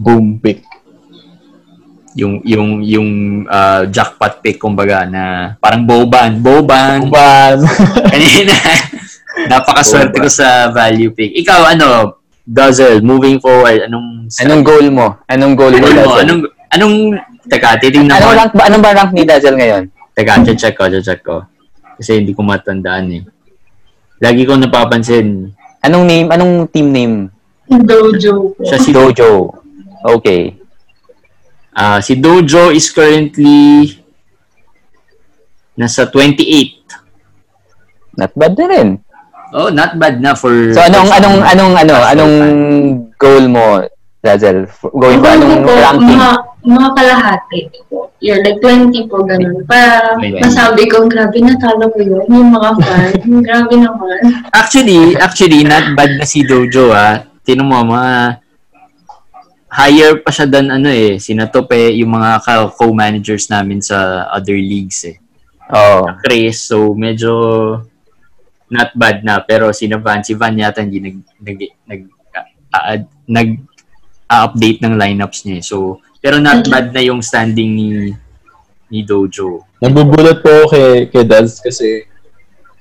boom 0.00 0.40
pick. 0.40 0.64
Yung 2.16 2.42
yung 2.42 2.82
yung 2.82 3.10
ah, 3.46 3.86
jackpot 3.86 4.40
pick 4.40 4.56
kumbaga 4.56 5.04
na 5.06 5.54
parang 5.60 5.84
Boban, 5.84 6.40
Boban. 6.40 7.06
Ban! 7.12 7.60
Kanina, 8.12 8.56
napakaswerte 9.46 10.16
ko 10.18 10.26
sa 10.32 10.72
value 10.72 11.12
pick. 11.12 11.36
Ikaw, 11.44 11.76
ano, 11.76 12.18
Guzzle, 12.50 12.98
moving 12.98 13.38
forward, 13.38 13.86
anong... 13.86 14.26
Anong 14.42 14.62
goal 14.66 14.86
mo? 14.90 15.06
Anong 15.30 15.54
goal 15.54 15.70
mo? 15.70 15.86
Anong, 15.86 15.94
mo? 15.94 16.02
Dazzle? 16.02 16.22
anong, 16.26 16.40
anong, 16.74 16.94
teka, 17.46 17.78
titingnan 17.78 18.18
Anong 18.18 18.34
rank 18.34 18.52
ba, 18.58 18.62
anong 18.66 18.82
ba 18.82 18.90
rank 18.90 19.12
ni 19.14 19.22
Dazzle 19.22 19.54
ngayon? 19.54 19.84
Teka, 20.18 20.42
check 20.58 20.74
ko, 20.74 20.90
check 20.90 21.22
ko. 21.22 21.46
Kasi 21.94 22.18
hindi 22.18 22.34
ko 22.34 22.42
matandaan 22.42 23.06
eh. 23.14 23.22
Lagi 24.18 24.42
ko 24.42 24.58
napapansin, 24.58 25.54
Anong 25.80 26.04
name? 26.04 26.28
Anong 26.28 26.68
team 26.68 26.92
name? 26.92 27.14
Dojo 27.70 28.52
siya 28.60 28.76
si, 28.76 28.92
Dojo. 28.92 29.48
Okay. 30.00 30.56
ah 31.70 32.02
si 32.02 32.18
Dojo 32.18 32.74
is 32.74 32.90
currently 32.90 33.94
nasa 35.78 36.04
28. 36.04 36.82
Not 38.18 38.32
bad 38.36 38.52
na 38.58 38.66
rin. 38.68 38.88
Oh, 39.50 39.70
not 39.72 39.96
bad 39.96 40.20
na 40.20 40.36
for... 40.36 40.52
So 40.76 40.82
anong 40.82 41.10
anong 41.10 41.38
anong 41.42 41.74
ano 41.74 41.94
anong 42.04 42.34
goal 43.16 43.48
mo, 43.48 43.82
Dazzle? 44.20 44.68
F- 44.68 44.92
Going 44.92 45.18
for 45.24 45.30
Ano 45.32 45.42
anong 45.42 45.64
po, 45.64 45.72
ranking? 45.72 46.18
Mga, 46.20 46.30
mga 46.68 46.88
kalahati 46.92 47.60
po. 47.88 47.98
You're 48.20 48.44
like 48.44 48.60
20 48.60 49.08
po, 49.08 49.24
ganun. 49.24 49.64
Para 49.64 50.20
masabi 50.20 50.84
ko, 50.84 51.08
grabe 51.08 51.40
natalo 51.40 51.88
ko 51.88 51.98
yun. 51.98 52.28
Yung 52.28 52.52
mga 52.52 52.70
fan, 52.76 53.10
grabe 53.46 53.74
naman. 53.80 54.18
Actually, 54.52 55.16
actually, 55.16 55.64
not 55.64 55.96
bad 55.96 56.20
na 56.20 56.28
si 56.28 56.44
Dojo 56.44 56.92
ah. 56.92 57.24
Tino 57.40 57.64
mo, 57.64 57.80
mga 57.80 58.36
higher 59.70 60.18
pa 60.18 60.34
siya 60.34 60.50
than 60.50 60.68
ano 60.74 60.90
eh. 60.90 61.16
Sinatope 61.22 61.94
yung 61.94 62.18
mga 62.18 62.42
co-managers 62.74 63.46
namin 63.48 63.78
sa 63.78 64.26
other 64.34 64.58
leagues 64.58 65.06
eh. 65.06 65.16
Oh. 65.70 66.02
Chris, 66.26 66.66
so 66.66 66.90
medyo 66.98 67.30
not 68.66 68.90
bad 68.98 69.22
na. 69.22 69.38
Pero 69.46 69.70
si 69.70 69.86
Van, 69.86 70.26
si 70.26 70.34
Van 70.34 70.58
yata 70.58 70.82
hindi 70.82 70.98
nag, 70.98 71.16
nag, 71.38 71.58
nag, 71.86 72.00
ah, 72.74 72.98
nag 73.30 73.48
update 74.30 74.78
ng 74.82 74.94
lineups 74.98 75.46
niya 75.46 75.56
eh. 75.58 75.64
So, 75.66 76.02
pero 76.18 76.38
not 76.38 76.66
bad 76.66 76.94
na 76.94 77.02
yung 77.02 77.22
standing 77.22 77.70
ni 77.74 77.88
ni 78.90 79.06
Dojo. 79.06 79.66
Nabubulat 79.78 80.42
po 80.42 80.66
kay, 80.66 81.06
kay 81.10 81.22
Daz 81.22 81.62
kasi 81.62 82.06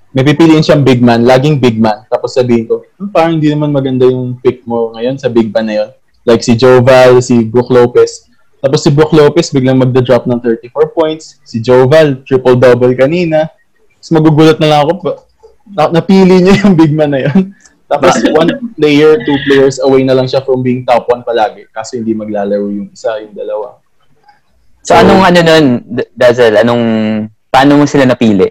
may 0.09 0.25
pipiliin 0.25 0.65
siyang 0.65 0.81
big 0.81 1.05
man, 1.05 1.21
laging 1.21 1.61
big 1.61 1.77
man. 1.77 2.01
Tapos 2.09 2.33
sabihin 2.33 2.65
ko, 2.65 2.81
"Hmm, 2.97 3.13
parang 3.13 3.37
hindi 3.37 3.53
naman 3.53 3.69
maganda 3.69 4.09
yung 4.09 4.41
pick 4.41 4.65
mo 4.65 4.89
ngayon 4.97 5.21
sa 5.21 5.29
big 5.29 5.53
man 5.53 5.69
na 5.69 5.75
yun. 5.85 5.89
Like 6.29 6.45
si 6.45 6.53
Joval, 6.53 7.25
si 7.25 7.41
Brook 7.41 7.73
Lopez. 7.73 8.29
Tapos 8.61 8.85
si 8.85 8.93
Brook 8.93 9.09
Lopez 9.17 9.49
biglang 9.49 9.81
magda-drop 9.81 10.29
ng 10.29 10.37
34 10.37 10.93
points. 10.93 11.41
Si 11.41 11.57
Joval, 11.57 12.21
triple-double 12.21 12.93
kanina. 12.93 13.49
Tapos 13.97 14.11
magugulat 14.13 14.61
na 14.61 14.69
lang 14.69 14.79
ako, 14.85 15.25
na- 15.73 15.89
napili 15.89 16.37
niya 16.37 16.61
yung 16.61 16.77
big 16.77 16.93
man 16.93 17.17
na 17.17 17.25
yun. 17.25 17.57
Tapos 17.89 18.13
one 18.39 18.53
player, 18.77 19.17
two 19.25 19.39
players 19.49 19.81
away 19.81 20.05
na 20.05 20.13
lang 20.13 20.29
siya 20.29 20.45
from 20.45 20.61
being 20.61 20.85
top 20.85 21.09
one 21.09 21.25
palagi. 21.25 21.65
Kasi 21.73 21.97
hindi 21.97 22.13
maglalaro 22.13 22.69
yung 22.69 22.93
isa, 22.93 23.17
yung 23.25 23.33
dalawa. 23.33 23.81
So 24.85 24.93
anong 24.93 25.25
ano 25.25 25.39
nun, 25.41 25.65
Dazzle? 26.13 26.61
Anong 26.61 26.83
paano 27.49 27.81
mo 27.81 27.85
sila 27.89 28.05
napili? 28.05 28.45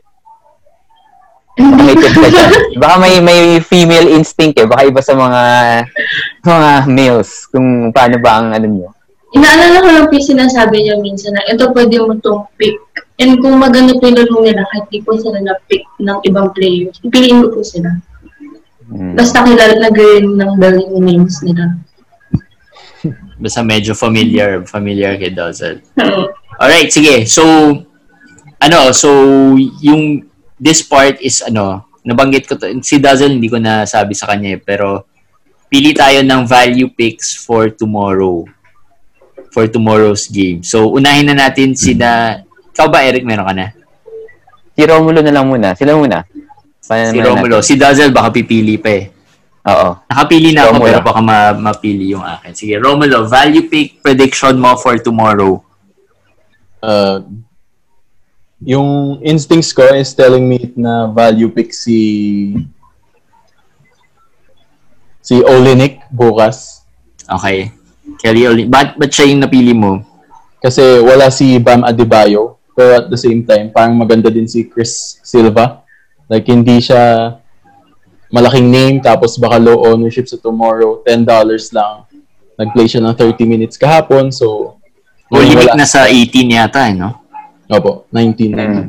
Tip 1.59 2.15
ka 2.15 2.29
dyan. 2.31 2.51
Baka 2.79 2.95
may 3.03 3.19
may 3.19 3.59
female 3.59 4.07
instinct 4.07 4.63
eh. 4.63 4.69
Baka 4.71 4.87
iba 4.87 5.03
sa 5.03 5.19
mga 5.19 5.43
mga 6.47 6.71
males 6.87 7.51
kung 7.51 7.91
paano 7.91 8.17
ba 8.23 8.39
ang 8.39 8.55
ano 8.55 8.67
nyo. 8.67 8.89
Inaalala 9.35 9.85
ko 9.85 9.89
lang 9.93 10.07
po 10.09 10.15
yung 10.17 10.31
sinasabi 10.39 10.87
niya 10.87 10.97
minsan 11.03 11.37
na 11.37 11.45
ito 11.51 11.69
pwede 11.75 12.01
mo 12.01 12.17
itong 12.17 12.49
pick. 12.57 12.79
And 13.19 13.43
kung 13.43 13.59
maganda 13.59 13.99
po 13.99 14.07
yung 14.07 14.17
laro 14.17 14.39
nila, 14.41 14.63
kahit 14.71 14.87
di 14.95 15.03
po 15.03 15.19
sila 15.19 15.43
na-pick 15.43 15.83
ng 15.99 16.19
ibang 16.23 16.55
players, 16.55 17.03
pipiliin 17.03 17.43
ko 17.43 17.59
po 17.59 17.61
sila. 17.67 17.99
Hmm. 18.89 19.19
Basta 19.19 19.45
kilala 19.45 19.75
na 19.77 19.91
rin 19.93 20.39
ng 20.39 20.53
daling 20.57 20.97
names 21.03 21.43
nila. 21.45 21.77
Basta 23.43 23.61
medyo 23.67 23.93
familiar, 23.93 24.63
familiar 24.65 25.19
kay. 25.19 25.35
Oo. 25.35 26.31
Alright, 26.63 26.89
sige. 26.95 27.27
So, 27.27 27.43
ano, 28.63 28.79
so, 28.95 29.11
yung, 29.83 30.25
this 30.59 30.83
part 30.83 31.19
is, 31.23 31.41
ano, 31.41 31.87
nabanggit 32.05 32.47
ko 32.47 32.55
to, 32.55 32.67
si 32.83 32.99
Dazzle 32.99 33.33
hindi 33.33 33.49
ko 33.49 33.57
nasabi 33.59 34.13
sa 34.13 34.29
kanya 34.31 34.55
eh, 34.55 34.61
pero, 34.61 35.07
pili 35.69 35.93
tayo 35.93 36.25
ng 36.25 36.43
value 36.45 36.89
picks 36.89 37.37
for 37.37 37.69
tomorrow. 37.71 38.45
For 39.49 39.65
tomorrow's 39.69 40.29
game. 40.29 40.61
So, 40.63 40.93
unahin 40.93 41.29
na 41.29 41.49
natin 41.49 41.73
si 41.73 41.93
na, 41.93 42.41
ikaw 42.73 42.89
ba, 42.89 43.05
Eric, 43.05 43.25
meron 43.25 43.49
ka 43.49 43.55
na? 43.57 43.67
Si 44.73 44.83
Romulo 44.87 45.19
na 45.21 45.33
lang 45.35 45.45
muna. 45.51 45.75
Sila 45.75 45.99
muna. 45.99 46.23
Paano 46.87 47.11
Si 47.13 47.19
Romulo. 47.19 47.57
natin? 47.59 47.67
Si 47.67 47.75
Dazzle, 47.75 48.15
baka 48.15 48.31
pipili 48.31 48.79
pa 48.79 48.91
eh. 48.95 49.11
Oo. 49.69 50.01
Nakapili 50.07 50.55
na 50.55 50.65
ako, 50.65 50.73
Romulo. 50.73 50.87
pero 50.87 50.99
baka 51.03 51.21
ma- 51.21 51.59
mapili 51.59 52.15
yung 52.15 52.23
akin. 52.25 52.55
Sige, 52.55 52.79
Romulo, 52.79 53.27
value 53.27 53.67
pick 53.69 54.01
prediction 54.01 54.57
mo 54.57 54.73
for 54.79 54.97
tomorrow. 54.97 55.61
uh, 56.79 57.19
yung 58.63 59.23
instincts 59.23 59.71
ko 59.71 59.87
is 59.95 60.11
telling 60.15 60.43
me 60.43 60.73
na 60.75 61.07
value 61.07 61.51
pick 61.51 61.71
si 61.71 62.59
si 65.23 65.39
Olenek 65.45 66.09
bukas. 66.11 66.83
Okay. 67.29 67.71
Kelly 68.17 68.49
Olynyk. 68.49 68.73
Ba't, 68.73 68.89
ba't 68.97 69.13
siya 69.13 69.29
yung 69.29 69.45
napili 69.45 69.77
mo? 69.77 70.01
Kasi 70.59 70.81
wala 71.05 71.29
si 71.29 71.61
Bam 71.61 71.85
Adebayo. 71.85 72.57
Pero 72.73 73.05
at 73.05 73.07
the 73.13 73.21
same 73.21 73.45
time, 73.45 73.69
parang 73.69 73.95
maganda 73.95 74.33
din 74.33 74.49
si 74.49 74.65
Chris 74.65 75.21
Silva. 75.21 75.85
Like, 76.31 76.49
hindi 76.49 76.81
siya 76.81 77.37
malaking 78.33 78.69
name, 78.71 78.97
tapos 79.01 79.37
baka 79.37 79.61
low 79.61 79.85
ownership 79.85 80.27
sa 80.27 80.41
tomorrow. 80.41 81.03
$10 81.05 81.27
lang. 81.75 82.07
Nag-play 82.59 82.87
siya 82.89 83.03
ng 83.05 83.15
30 83.15 83.45
minutes 83.45 83.77
kahapon. 83.77 84.33
So, 84.33 84.79
Olynyk 85.29 85.75
wala- 85.75 85.77
na 85.79 85.87
sa 85.87 86.09
18 86.09 86.49
yata, 86.57 86.89
eh, 86.89 86.97
no? 86.97 87.28
Opo, 87.69 88.09
$19 88.11 88.89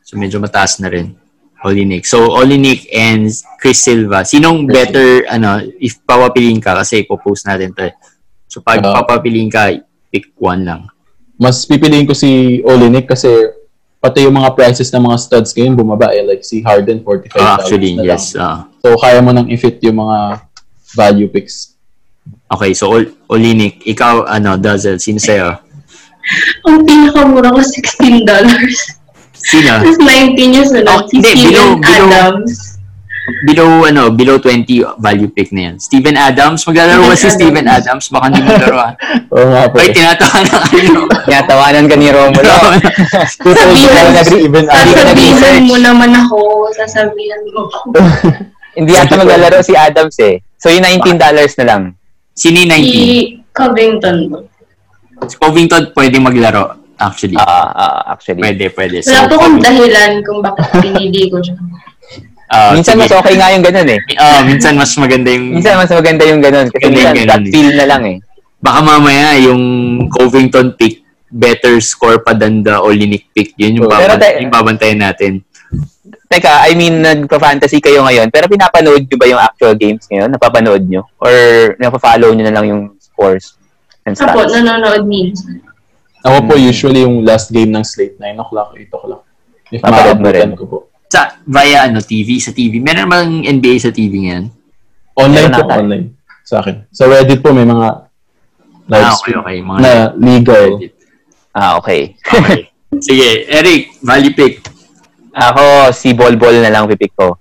So 0.00 0.16
medyo 0.16 0.40
mataas 0.40 0.80
na 0.80 0.88
rin. 0.88 1.12
Olinik. 1.60 2.04
So 2.04 2.28
Olinik 2.30 2.88
and 2.90 3.28
Chris 3.56 3.80
Silva. 3.80 4.20
Sinong 4.22 4.64
better 4.66 5.24
ano 5.26 5.60
if 5.78 5.96
papapiliin 6.02 6.60
ka 6.60 6.74
kasi 6.74 7.00
ipo-post 7.00 7.44
natin 7.44 7.72
'to. 7.72 7.88
eh. 7.88 7.94
So 8.44 8.60
pag 8.60 8.80
Ah. 8.80 9.00
papapiliin 9.00 9.48
ka, 9.48 9.72
pick 10.08 10.28
one 10.36 10.60
lang. 10.62 10.82
Mas 11.34 11.64
pipiliin 11.64 12.04
ko 12.04 12.12
si 12.12 12.60
Olinik 12.62 13.08
kasi 13.08 13.28
pati 13.98 14.22
yung 14.22 14.36
mga 14.36 14.52
prices 14.52 14.88
ng 14.88 15.00
mga 15.02 15.16
studs 15.18 15.50
ngayon 15.50 15.72
bumaba 15.74 16.12
eh. 16.12 16.20
Like 16.22 16.44
si 16.44 16.60
Harden, 16.60 17.00
$45 17.00 17.40
Ah, 17.40 17.56
actually, 17.56 17.96
na 17.96 18.04
lang. 18.04 18.08
yes. 18.12 18.36
ah. 18.36 18.68
So, 18.78 18.94
kaya 18.94 19.18
mo 19.18 19.32
nang 19.32 19.48
i-fit 19.48 19.80
yung 19.80 19.96
mga 19.98 20.44
value 20.92 21.26
picks. 21.26 21.72
okay, 22.46 22.70
so 22.70 22.92
Ol- 22.92 23.16
Olinik, 23.26 23.80
ikaw 23.82 24.28
ano, 24.28 24.54
Dazzle, 24.54 25.00
sino 25.00 25.16
sa'yo? 25.18 25.56
Ang 26.66 26.82
pinakamura 26.82 27.48
ko, 27.50 27.60
$16. 27.60 28.24
Sino? 29.34 29.70
Tapos 29.76 29.98
19 29.98 30.56
yung 30.56 30.64
Oh, 30.64 30.72
sunod. 30.72 31.02
si 31.04 31.14
hindi, 31.14 31.28
Steven 31.30 31.44
below- 31.46 31.76
below- 31.76 32.08
Adams. 32.10 32.52
Below 33.24 33.88
ano, 33.88 34.12
below 34.12 34.36
20 34.36 34.68
value 34.98 35.28
pick 35.28 35.48
na 35.48 35.72
yan. 35.72 35.74
Steven 35.78 36.12
Adams, 36.12 36.60
maglalaro 36.62 37.08
ba 37.08 37.16
si 37.16 37.24
Steven 37.26 37.64
Adams? 37.64 38.12
Baka 38.12 38.28
hindi 38.28 38.44
maglaro 38.44 38.76
ah. 38.78 38.92
Oo 39.32 39.48
nga 39.48 39.64
po. 39.64 39.80
Ay, 39.80 39.96
tinatawa 39.96 40.44
na 40.44 40.56
ano. 40.60 41.00
Tinatawanan 41.24 41.84
ka 41.88 41.96
ni 41.96 42.08
Romulo. 42.10 42.52
Sabihan, 43.32 44.12
Adams. 44.12 44.28
sasabihan 44.92 45.64
mo 45.64 45.76
naman 45.78 46.12
ako, 46.14 46.36
sasabihan 46.76 47.40
mo 47.48 47.64
ako. 47.64 47.96
Hindi 48.76 48.92
yata 48.92 49.16
maglalaro 49.16 49.62
si 49.62 49.72
Adams 49.72 50.18
eh. 50.18 50.44
So 50.58 50.68
yung 50.68 50.84
$19 50.84 51.16
na 51.16 51.64
lang. 51.64 51.82
Yung 52.36 52.56
19? 52.60 52.76
Si 52.76 52.92
Covington 53.54 54.16
Si 55.24 55.36
Covington 55.36 55.92
pwede 55.92 56.16
maglaro, 56.18 56.64
actually. 56.96 57.36
Ah, 57.36 57.70
ah, 57.70 58.00
actually. 58.10 58.40
Pwede, 58.40 58.68
pwede. 58.70 59.00
Wala 59.00 59.24
po 59.24 59.34
akong 59.36 59.58
dahilan 59.58 60.10
kung 60.20 60.38
bakit 60.40 60.64
pinili 60.80 61.22
ko 61.26 61.38
siya. 61.38 61.56
ah, 62.46 62.72
Minsan 62.72 62.94
sige. 62.94 63.02
mas 63.02 63.12
okay 63.14 63.34
nga 63.34 63.48
yung 63.50 63.64
ganun 63.64 63.88
eh. 63.88 64.00
Ah, 64.14 64.40
minsan 64.42 64.74
mas 64.74 64.92
maganda 64.94 65.28
yung 65.28 65.46
Minsan 65.54 65.74
mas 65.76 65.90
maganda 65.90 66.24
yung 66.24 66.38
ganun. 66.38 66.66
Kasi 66.68 66.82
Ganun, 66.82 66.94
minsan 66.94 67.14
ganun 67.16 67.42
feel 67.48 67.70
na 67.72 67.86
lang 67.86 68.02
eh. 68.06 68.18
baka 68.58 68.80
mamaya 68.80 69.28
yung 69.38 69.62
Covington 70.08 70.72
pick 70.72 71.00
better 71.28 71.76
score 71.80 72.18
pa 72.18 72.32
than 72.32 72.60
the 72.60 72.74
Olinik 72.74 73.26
pick. 73.30 73.52
Yun 73.56 73.76
yung, 73.76 73.84
pero 73.86 74.14
babant- 74.14 74.22
te- 74.22 74.36
yung 74.38 74.52
babantayan 74.52 75.00
natin. 75.00 75.42
Teka, 76.24 76.64
I 76.64 76.72
mean, 76.72 76.98
nagpa-fantasy 76.98 77.78
kayo 77.78 78.02
ngayon, 78.02 78.28
pero 78.28 78.46
pinapanood 78.46 79.02
nyo 79.02 79.16
ba 79.16 79.26
yung 79.26 79.38
actual 79.38 79.74
games 79.74 80.06
ngayon? 80.06 80.30
Napapanood 80.30 80.82
nyo? 80.82 81.04
Or 81.16 81.32
napafollow 81.76 82.30
nyo 82.30 82.44
na 82.44 82.54
lang 82.54 82.66
yung 82.66 82.82
scores 82.98 83.58
and 84.04 84.14
stats? 84.14 84.52
nanonood 84.52 85.04
minsan. 85.04 85.60
Ako 86.24 86.48
po, 86.48 86.54
Hmm. 86.56 86.64
usually 86.64 87.04
yung 87.04 87.20
last 87.20 87.52
game 87.52 87.68
ng 87.68 87.84
slate, 87.84 88.16
9 88.16 88.36
o'clock, 88.38 88.72
8 88.72 88.88
o'clock. 88.88 89.22
If 89.68 89.80
Mapanood 89.80 90.20
mo 90.20 90.28
rin. 90.30 90.48
ko 90.54 90.64
po. 90.64 90.78
Sa, 91.08 91.36
via 91.44 91.84
ano, 91.84 92.00
TV, 92.00 92.40
sa 92.40 92.50
TV. 92.50 92.80
Meron 92.80 93.06
bang 93.06 93.30
NBA 93.44 93.76
sa 93.78 93.90
TV 93.90 94.24
ngayon? 94.24 94.48
Online 95.14 95.46
Meron 95.46 95.52
po, 95.54 95.68
online. 95.70 96.06
Sa 96.42 96.60
akin. 96.60 96.84
Sa 96.90 97.04
Reddit 97.06 97.40
po, 97.40 97.52
may 97.52 97.64
mga 97.64 97.86
live 98.86 99.00
Ah, 99.00 99.12
okay, 99.12 99.20
stream 99.20 99.38
okay. 99.40 99.56
Mga 99.60 99.78
na 99.78 99.92
legal. 100.16 100.66
Ah, 101.52 101.72
okay. 101.76 102.00
Okay. 102.18 102.60
Sige, 103.06 103.28
Eric, 103.46 104.00
value 104.00 104.32
pick. 104.32 104.64
Ako, 105.34 105.90
si 105.90 106.14
Bol 106.14 106.36
Bol 106.36 106.56
na 106.56 106.70
lang 106.70 106.86
pipick 106.86 107.12
ko. 107.12 107.36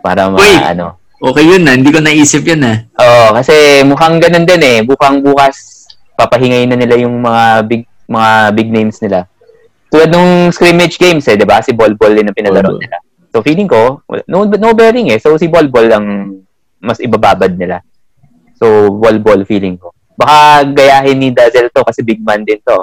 Para 0.00 0.26
ma, 0.26 0.36
Uy! 0.36 0.54
ano. 0.56 0.98
Okay 1.16 1.46
yun 1.46 1.64
na, 1.64 1.72
hindi 1.72 1.88
ko 1.88 1.98
naisip 1.98 2.44
yun 2.44 2.60
ah. 2.62 2.84
Oo, 3.00 3.32
kasi 3.32 3.54
mukhang 3.82 4.20
ganun 4.20 4.44
din 4.44 4.60
eh. 4.60 4.78
Mukhang 4.82 5.24
bukas, 5.24 5.75
papahingay 6.16 6.64
na 6.66 6.76
nila 6.80 6.96
yung 6.96 7.20
mga 7.20 7.62
big 7.68 7.82
mga 8.08 8.30
big 8.56 8.68
names 8.72 8.98
nila. 9.04 9.28
Tulad 9.92 10.10
nung 10.10 10.50
scrimmage 10.50 10.98
games 10.98 11.28
eh, 11.30 11.38
di 11.38 11.46
ba? 11.46 11.62
Si 11.62 11.70
Bol 11.70 11.94
Bol 11.94 12.16
din 12.16 12.26
ang 12.26 12.36
pinalaro 12.36 12.74
Bol 12.74 12.80
Bol. 12.80 12.82
nila. 12.82 12.98
So 13.30 13.44
feeling 13.44 13.68
ko, 13.68 14.00
no, 14.26 14.48
no 14.48 14.72
bearing 14.72 15.12
eh. 15.12 15.20
So 15.20 15.36
si 15.36 15.46
Bol 15.46 15.68
Bol 15.68 15.92
ang 15.92 16.40
mas 16.80 16.98
ibababad 16.98 17.54
nila. 17.54 17.84
So 18.56 18.90
Bol 18.90 19.20
Bol 19.20 19.44
feeling 19.44 19.76
ko. 19.76 19.92
Baka 20.16 20.64
gayahin 20.72 21.20
ni 21.20 21.28
Dazzle 21.28 21.68
to 21.68 21.84
kasi 21.84 22.00
big 22.00 22.24
man 22.24 22.40
din 22.40 22.56
to. 22.64 22.78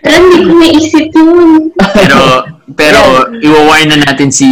Pero 0.00 0.16
hindi 0.24 0.40
ko 0.48 0.52
naisip 0.56 1.06
yun. 1.12 1.68
Pero, 1.76 2.18
pero, 2.72 3.00
iwawarn 3.36 3.92
na 3.92 3.98
natin 4.00 4.32
si 4.32 4.48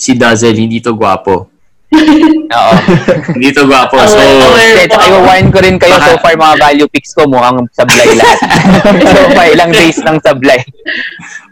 si 0.00 0.16
Dazzle, 0.16 0.56
hindi 0.56 0.80
to 0.80 0.96
gwapo. 0.96 1.49
Oo. 1.90 2.74
Hindi 3.34 3.48
to 3.50 3.66
gwapo. 3.66 3.98
So. 3.98 4.18
Kasi 4.18 4.86
tsaka 4.86 5.04
i-warn 5.10 5.46
ko 5.50 5.58
rin 5.58 5.76
kayo 5.76 5.98
Baka- 5.98 6.06
so 6.06 6.22
far 6.22 6.34
mga 6.34 6.54
value 6.58 6.88
picks 6.90 7.10
ko 7.12 7.26
mukhang 7.26 7.66
sablay 7.74 8.14
lahat. 8.14 8.38
so 9.14 9.22
far, 9.34 9.46
ilang 9.50 9.70
days 9.74 9.98
ng 9.98 10.18
sablay. 10.22 10.60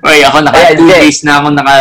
Oy, 0.07 0.23
ako 0.23 0.47
naka 0.47 0.59
Ayan, 0.63 0.75
two 0.79 0.87
sige. 0.87 0.95
days 0.95 1.19
na 1.27 1.33
ako 1.43 1.47
naka 1.51 1.77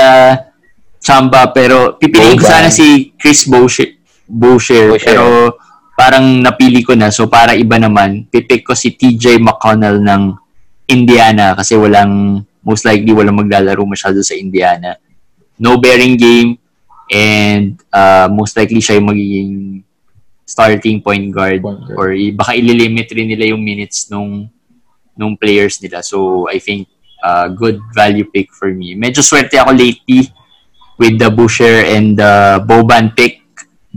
chamba 0.98 1.54
pero 1.54 1.96
pipiliin 1.96 2.42
ko 2.42 2.44
sana 2.44 2.74
si 2.74 3.14
Chris 3.16 3.46
Boucher, 3.46 3.96
Boucher, 4.26 4.92
Boucher. 4.92 5.06
pero 5.06 5.56
parang 5.94 6.42
napili 6.42 6.82
ko 6.82 6.98
na 6.98 7.14
so 7.14 7.30
para 7.30 7.54
iba 7.54 7.78
naman 7.78 8.26
pipick 8.28 8.66
ko 8.66 8.74
si 8.74 8.94
TJ 8.94 9.38
McConnell 9.40 10.02
ng 10.02 10.34
Indiana 10.90 11.54
kasi 11.54 11.78
walang 11.78 12.42
most 12.62 12.84
likely 12.84 13.14
walang 13.14 13.38
maglalaro 13.38 13.82
masyado 13.86 14.20
sa 14.22 14.34
Indiana 14.34 14.98
no 15.58 15.78
bearing 15.78 16.18
game 16.18 16.58
and 17.12 17.80
uh, 17.94 18.28
most 18.32 18.56
likely 18.58 18.80
siya 18.80 19.00
yung 19.00 19.10
magiging 19.10 19.54
starting 20.48 21.04
point 21.04 21.32
guard 21.32 21.60
Point 21.60 21.84
guard. 21.88 21.98
or 22.00 22.08
baka 22.36 22.56
ililimit 22.56 23.12
rin 23.12 23.28
nila 23.28 23.52
yung 23.52 23.64
minutes 23.64 24.08
nung 24.08 24.48
nung 25.18 25.36
players 25.36 25.82
nila. 25.82 26.00
So 26.06 26.48
I 26.48 26.62
think 26.62 26.88
uh, 27.24 27.50
good 27.52 27.82
value 27.92 28.28
pick 28.30 28.54
for 28.54 28.70
me. 28.72 28.94
Medyo 28.96 29.26
swerte 29.26 29.58
ako 29.58 29.74
lately 29.74 30.30
with 31.02 31.18
the 31.18 31.30
Busher 31.34 31.84
and 31.90 32.16
the 32.16 32.62
Boban 32.64 33.12
pick. 33.18 33.44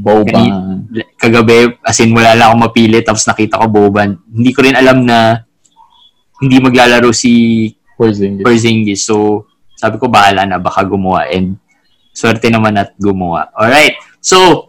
Boban. 0.00 0.88
Kagabi, 1.20 1.76
as 1.84 2.00
in 2.00 2.16
wala 2.16 2.32
lang 2.32 2.56
akong 2.56 2.64
mapili 2.72 3.04
tapos 3.04 3.28
nakita 3.28 3.60
ko 3.60 3.68
Boban. 3.68 4.16
Hindi 4.32 4.50
ko 4.56 4.64
rin 4.64 4.74
alam 4.74 5.04
na 5.04 5.44
hindi 6.40 6.56
maglalaro 6.56 7.12
si 7.12 7.68
Porzingis. 8.00 8.40
Porzingis. 8.40 9.00
So, 9.04 9.44
sabi 9.76 10.00
ko 10.00 10.08
bahala 10.08 10.48
na, 10.48 10.56
baka 10.56 10.80
gumawa. 10.88 11.28
And 11.28 11.60
swerte 12.20 12.52
naman 12.52 12.76
at 12.76 12.92
gumawa. 13.00 13.48
Alright. 13.56 13.96
So, 14.20 14.68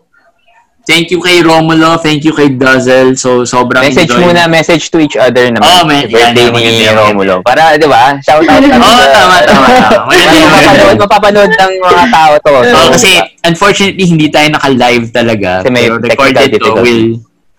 thank 0.81 1.11
you 1.11 1.19
kay 1.19 1.43
Romulo. 1.43 1.99
Thank 1.99 2.23
you 2.23 2.31
kay 2.31 2.55
Dazzle. 2.55 3.19
So, 3.19 3.43
sobrang 3.43 3.83
Message 3.83 4.07
enjoy- 4.07 4.23
muna, 4.23 4.47
message 4.47 4.87
to 4.87 4.97
each 4.97 5.19
other 5.19 5.51
naman. 5.51 5.61
Oh, 5.61 5.83
Happy 5.83 6.07
birthday 6.07 6.47
yan, 6.47 6.55
ni 6.55 6.87
yan. 6.87 6.95
Romulo. 6.95 7.43
Para, 7.43 7.75
di 7.75 7.83
ba? 7.85 8.15
Shout 8.23 8.47
out. 8.47 8.63
Oo, 8.71 8.79
sa- 8.79 9.11
tama, 9.11 9.37
tama, 9.43 9.67
tama. 9.67 10.11
Mapapanood, 10.51 10.97
mapapanood 10.97 11.51
ng 11.51 11.71
mga 11.77 12.03
tao 12.09 12.31
to. 12.39 12.51
So, 12.63 12.71
So, 12.71 12.79
kasi 12.95 13.11
unfortunately 13.43 14.05
hindi 14.07 14.31
tayo 14.31 14.47
naka-live 14.49 15.11
talaga. 15.11 15.61
Kasi 15.61 15.69
may 15.69 15.91
pero 15.91 15.99
recorded 15.99 16.49
to 16.55 16.71
will 16.79 17.03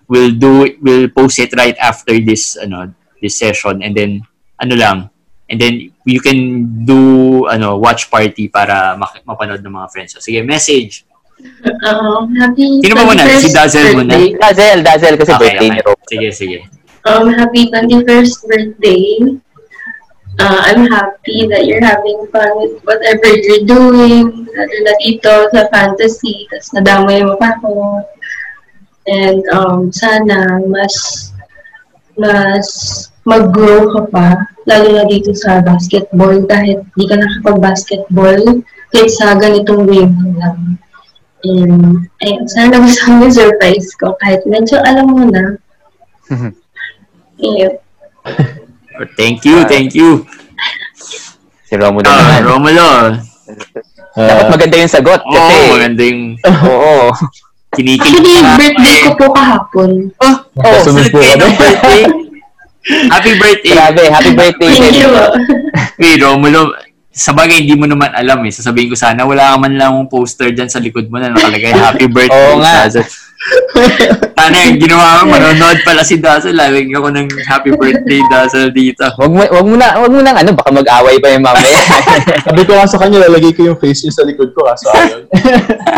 will 0.09 0.31
do 0.35 0.51
will 0.83 1.05
post 1.09 1.37
it 1.37 1.53
right 1.55 1.77
after 1.79 2.11
this 2.19 2.59
ano 2.59 2.91
this 3.23 3.39
session 3.39 3.79
and 3.79 3.95
then 3.95 4.19
ano 4.59 4.75
lang 4.75 4.97
and 5.53 5.61
then 5.61 5.93
you 6.03 6.17
can 6.17 6.65
do 6.81 7.45
ano 7.45 7.77
watch 7.77 8.09
party 8.09 8.49
para 8.49 8.97
mak- 8.97 9.21
mapanood 9.21 9.61
ng 9.61 9.69
mga 9.69 9.87
friends. 9.93 10.17
So, 10.17 10.19
sige, 10.19 10.41
message. 10.41 11.05
Um, 11.85 12.33
happy 12.41 12.81
Sino 12.81 12.97
ba 12.97 13.03
muna? 13.05 13.21
21st 13.21 13.41
Si 13.45 13.49
Dazzle 13.53 13.91
muna? 13.93 14.09
birthday. 14.09 14.25
Dazzle, 14.41 14.79
Dazzle 14.81 15.15
kasi 15.21 15.31
Okay, 15.31 15.41
birthday 15.45 15.69
okay. 15.69 15.77
ni. 15.77 16.09
Sige, 16.09 16.27
sige. 16.33 16.57
Um, 17.05 17.25
happy 17.29 17.69
21st 17.69 18.35
birthday. 18.49 19.03
Uh, 20.39 20.59
I'm 20.65 20.89
happy 20.89 21.45
that 21.45 21.69
you're 21.69 21.83
having 21.83 22.25
fun 22.33 22.57
with 22.57 22.81
whatever 22.89 23.29
you're 23.37 23.69
doing. 23.69 24.49
Lalo 24.49 24.75
na 24.81 24.93
dito 24.97 25.29
sa 25.53 25.69
fantasy. 25.69 26.49
Tapos 26.49 26.73
nadamay 26.73 27.21
mo 27.21 27.37
pa 27.37 27.53
ako. 27.61 28.01
And 29.05 29.43
um, 29.51 29.91
sana 29.91 30.57
mas 30.63 30.95
mas 32.17 32.65
mag-grow 33.23 33.89
ka 33.89 34.01
pa. 34.07 34.27
Lalo 34.63 34.87
na 34.93 35.03
dito 35.05 35.31
sa 35.33 35.59
basketball. 35.59 36.43
Kahit 36.43 36.83
di 36.93 37.03
ka 37.03 37.15
nakapag-basketball. 37.15 38.63
Kahit 38.89 39.11
sa 39.11 39.33
ganitong 39.33 39.83
way 39.83 40.03
mo 40.03 40.35
lang. 40.35 40.77
And 41.43 42.07
ayun, 42.19 42.43
sana 42.47 42.79
gusto 42.79 43.03
mo 43.11 43.25
yung 43.25 43.35
surprise 43.35 43.91
ko. 43.95 44.15
Kahit 44.17 44.43
medyo 44.45 44.79
alam 44.79 45.07
mo 45.07 45.23
na. 45.25 45.59
Ayun. 47.35 47.73
Thank 49.13 49.43
you, 49.43 49.65
thank 49.65 49.91
you. 49.91 50.23
Si 51.65 51.75
Romulo 51.75 52.05
Ah, 52.05 52.39
naman. 52.39 52.41
Romulo. 52.45 52.89
Dapat 54.13 54.45
Uh, 54.45 54.51
maganda 54.53 54.77
yung 54.77 54.93
sagot 54.93 55.19
Oo, 55.19 55.33
kasi 55.33 55.53
maganda 55.73 56.01
yung 56.05 56.37
oo. 56.69 57.09
kinikilig 57.73 58.45
Actually, 58.45 58.55
birthday 58.61 58.99
ko 59.01 59.11
po 59.17 59.25
kahapon. 59.33 59.91
Oh, 60.21 60.37
Sunod 60.85 61.09
kayo 61.09 61.33
kami. 61.33 61.41
ng 61.41 61.53
birthday. 61.57 62.01
Happy 62.83 63.39
birthday. 63.39 63.71
Grabe, 63.71 64.03
happy 64.11 64.31
birthday. 64.35 64.71
Thank 64.75 64.99
you. 64.99 65.09
Wait, 65.95 66.19
Romulo, 66.19 66.75
sa 67.13 67.31
bagay, 67.31 67.63
hindi 67.63 67.77
mo 67.77 67.87
naman 67.87 68.11
alam 68.11 68.43
eh. 68.43 68.51
Sasabihin 68.51 68.91
ko 68.91 68.97
sana, 68.97 69.23
wala 69.23 69.53
ka 69.53 69.55
man 69.61 69.77
lang 69.77 69.93
akong 69.93 70.09
poster 70.11 70.49
dyan 70.51 70.67
sa 70.67 70.81
likod 70.81 71.07
mo 71.07 71.21
na 71.21 71.31
nakalagay, 71.31 71.71
happy 71.71 72.09
birthday. 72.15 72.57
Oo 72.57 72.59
nga. 72.59 72.89
Dazzle. 72.89 73.07
Sana 74.33 74.55
yung 74.67 74.79
ginawa 74.79 75.23
mo, 75.23 75.35
manonood 75.35 75.79
pala 75.85 76.01
si 76.03 76.19
Dazzle. 76.19 76.57
Lagyan 76.57 76.97
ako 76.97 77.07
ng 77.13 77.27
happy 77.45 77.71
birthday, 77.77 78.19
Dazzle, 78.27 78.73
dito. 78.73 79.05
Wag 79.15 79.31
mo, 79.31 79.39
wag 79.45 79.67
mo 79.67 79.75
na, 79.79 79.87
wag 79.93 80.11
mo 80.11 80.19
na, 80.19 80.33
ano, 80.35 80.51
baka 80.51 80.73
mag-away 80.73 81.21
pa 81.21 81.31
yung 81.31 81.45
mamaya. 81.45 81.79
Sabi 82.49 82.61
ko 82.67 82.75
nga 82.75 82.89
sa 82.89 82.99
kanya, 82.99 83.29
lalagay 83.29 83.53
ko 83.55 83.61
yung 83.71 83.79
face 83.79 84.03
niya 84.03 84.17
sa 84.17 84.27
likod 84.27 84.51
ko, 84.51 84.67
kaso 84.67 84.89
ayaw. 84.91 85.23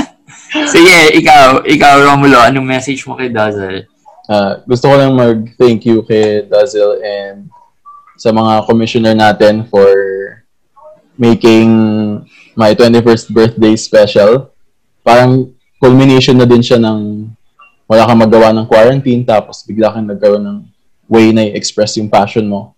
Sige, 0.73 1.15
ikaw, 1.15 1.63
ikaw, 1.63 1.95
Romulo, 2.03 2.43
anong 2.43 2.67
message 2.67 3.07
mo 3.07 3.15
kay 3.15 3.31
Dazzle? 3.31 3.87
Ah, 4.25 4.57
gusto 4.65 4.89
ko 4.89 4.95
lang 4.97 5.13
mag-thank 5.13 5.85
you 5.85 6.01
kay 6.01 6.41
Dazzle 6.49 6.97
and 7.05 7.45
sa 8.17 8.33
mga 8.33 8.65
commissioner 8.65 9.13
natin 9.13 9.69
for 9.69 9.93
making 11.13 11.69
my 12.57 12.73
21st 12.73 13.29
birthday 13.29 13.77
special. 13.77 14.49
Parang 15.05 15.53
culmination 15.77 16.33
na 16.41 16.49
din 16.49 16.65
siya 16.65 16.81
ng 16.81 17.29
wala 17.85 18.09
kang 18.09 18.17
magawa 18.17 18.49
ng 18.49 18.65
quarantine 18.65 19.21
tapos 19.21 19.61
bigla 19.61 19.93
kang 19.93 20.09
nagkaroon 20.09 20.41
ng 20.41 20.59
way 21.05 21.29
na 21.29 21.45
i-express 21.45 22.01
yung 22.01 22.09
passion 22.09 22.49
mo. 22.49 22.73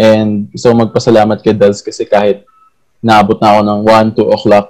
And 0.00 0.48
gusto 0.48 0.72
magpasalamat 0.72 1.44
kay 1.44 1.52
Daz 1.52 1.84
kasi 1.84 2.08
kahit 2.08 2.40
naabot 3.04 3.36
na 3.36 3.52
ako 3.52 3.60
ng 3.68 3.80
1, 4.16 4.16
2 4.16 4.36
o'clock, 4.36 4.68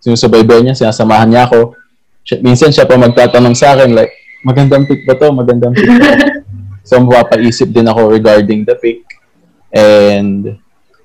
sinusubaybay 0.00 0.64
niya, 0.64 0.72
sinasamahan 0.72 1.28
niya 1.28 1.44
ako. 1.44 1.76
Siya, 2.24 2.40
minsan 2.40 2.72
siya 2.72 2.88
pa 2.88 2.96
magtatanong 2.96 3.52
sa 3.52 3.76
akin 3.76 3.92
like, 3.92 4.25
magandang 4.46 4.86
pick 4.86 5.02
ba 5.02 5.18
to? 5.18 5.34
Magandang 5.34 5.74
pick 5.74 5.90
ba? 5.90 6.14
so, 6.86 7.02
mapapaisip 7.02 7.74
din 7.74 7.90
ako 7.90 8.14
regarding 8.14 8.62
the 8.62 8.78
pick. 8.78 9.02
And 9.74 10.54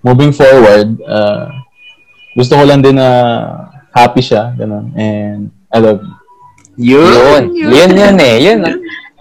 moving 0.06 0.30
forward, 0.30 1.01
uh, 1.01 1.49
gusto 2.38 2.62
ko 2.62 2.63
lang 2.69 2.86
din 2.86 3.01
na 3.01 3.10
happy 3.89 4.21
siya. 4.21 4.54
Ganun. 4.54 4.93
And 4.93 5.49
I 5.73 5.82
love 5.82 6.06
you. 6.77 7.01
Yun. 7.01 7.58
yun, 7.58 7.73
yun, 7.73 7.91
yun 7.97 8.17
eh, 8.21 8.38
yun. 8.38 8.62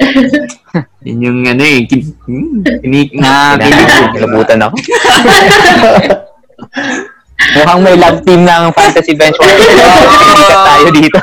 Yun 1.04 1.20
yung 1.20 1.40
ano 1.44 1.60
eh, 1.60 1.84
kin- 1.84 2.16
hmm, 2.24 2.64
kinik 2.80 3.12
na 3.20 3.52
kinig. 3.60 3.84
Kinabutan 4.16 4.64
ako. 4.64 4.76
Mukhang 7.50 7.80
may 7.82 7.96
love 7.98 8.18
team 8.22 8.46
ng 8.46 8.62
fantasy 8.74 9.14
benchmark. 9.14 9.58
Hindi 9.58 10.44
tayo 10.46 10.86
dito. 10.94 11.20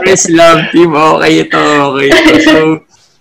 Chris 0.00 0.24
Love 0.32 0.60
Team, 0.72 0.90
okay 0.96 1.32
ito, 1.44 1.62
okay 1.92 2.06
ito. 2.08 2.32
So, 2.40 2.54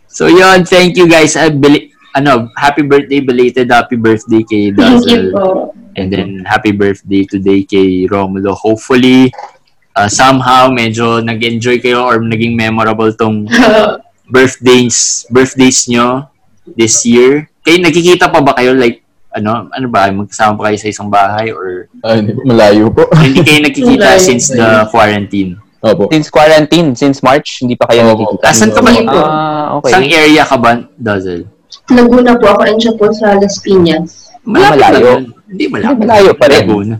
so 0.08 0.23
yun, 0.28 0.63
thank 0.63 0.95
you 0.95 1.08
guys. 1.08 1.36
I 1.36 1.51
beli- 1.51 1.91
ano, 2.15 2.47
happy 2.56 2.84
birthday, 2.88 3.19
belated 3.19 3.67
happy 3.67 3.99
birthday 3.99 4.41
kay 4.43 4.71
Thank 4.71 5.04
you 5.12 5.32
Dazzle. 5.36 5.75
And 5.95 6.12
then, 6.12 6.43
happy 6.43 6.71
birthday 6.75 7.23
today 7.23 7.63
kay 7.63 8.08
Romulo. 8.08 8.51
Hopefully, 8.56 9.32
uh, 9.95 10.08
somehow, 10.12 10.67
medyo 10.67 11.23
nag-enjoy 11.23 11.80
kayo 11.80 12.04
or 12.04 12.19
naging 12.19 12.56
memorable 12.56 13.12
tong 13.15 13.47
birthdays, 14.34 15.23
birthdays 15.32 15.88
nyo 15.88 16.28
this 16.75 17.04
year. 17.08 17.47
Kayo, 17.63 17.80
nakikita 17.80 18.28
pa 18.28 18.43
ba 18.43 18.51
kayo? 18.56 18.75
Like, 18.75 19.05
ano, 19.36 19.67
ano 19.67 19.88
ba? 19.91 20.08
Magkasama 20.08 20.56
pa 20.56 20.71
kayo 20.71 20.78
sa 20.80 20.88
isang 20.88 21.10
bahay 21.12 21.52
or 21.52 21.91
hindi, 22.08 22.32
malayo 22.48 22.88
po. 22.88 23.04
hindi 23.26 23.43
kayo 23.43 23.60
nakikita 23.67 24.15
Malayo. 24.15 24.24
since 24.24 24.48
the 24.48 24.88
quarantine? 24.88 25.60
Opo. 25.84 26.10
Since 26.10 26.32
quarantine, 26.32 26.95
since 26.95 27.19
March, 27.21 27.62
hindi 27.62 27.76
pa 27.76 27.91
kayo 27.91 28.08
Oo. 28.08 28.10
nakikita. 28.15 28.43
Asan 28.48 28.71
ka 28.71 28.80
ba? 28.80 28.89
Ah, 29.12 29.78
okay. 29.78 29.91
Saan 29.91 30.08
area 30.08 30.43
ka 30.48 30.58
ba, 30.58 30.88
Dazzle? 30.95 31.45
Laguna 31.91 32.39
po 32.39 32.56
ako 32.56 32.62
and 32.65 32.80
siya 32.80 32.93
po 32.95 33.12
sa 33.12 33.36
Las 33.38 33.60
Piñas. 33.62 34.34
Malapit 34.48 34.82
malayo. 34.82 35.06
lang. 35.06 35.24
Hindi 35.52 35.65
malapit. 35.69 36.00
Malayo 36.08 36.32
pa 36.34 36.45
rin. 36.50 36.63
Laguna. 36.65 36.95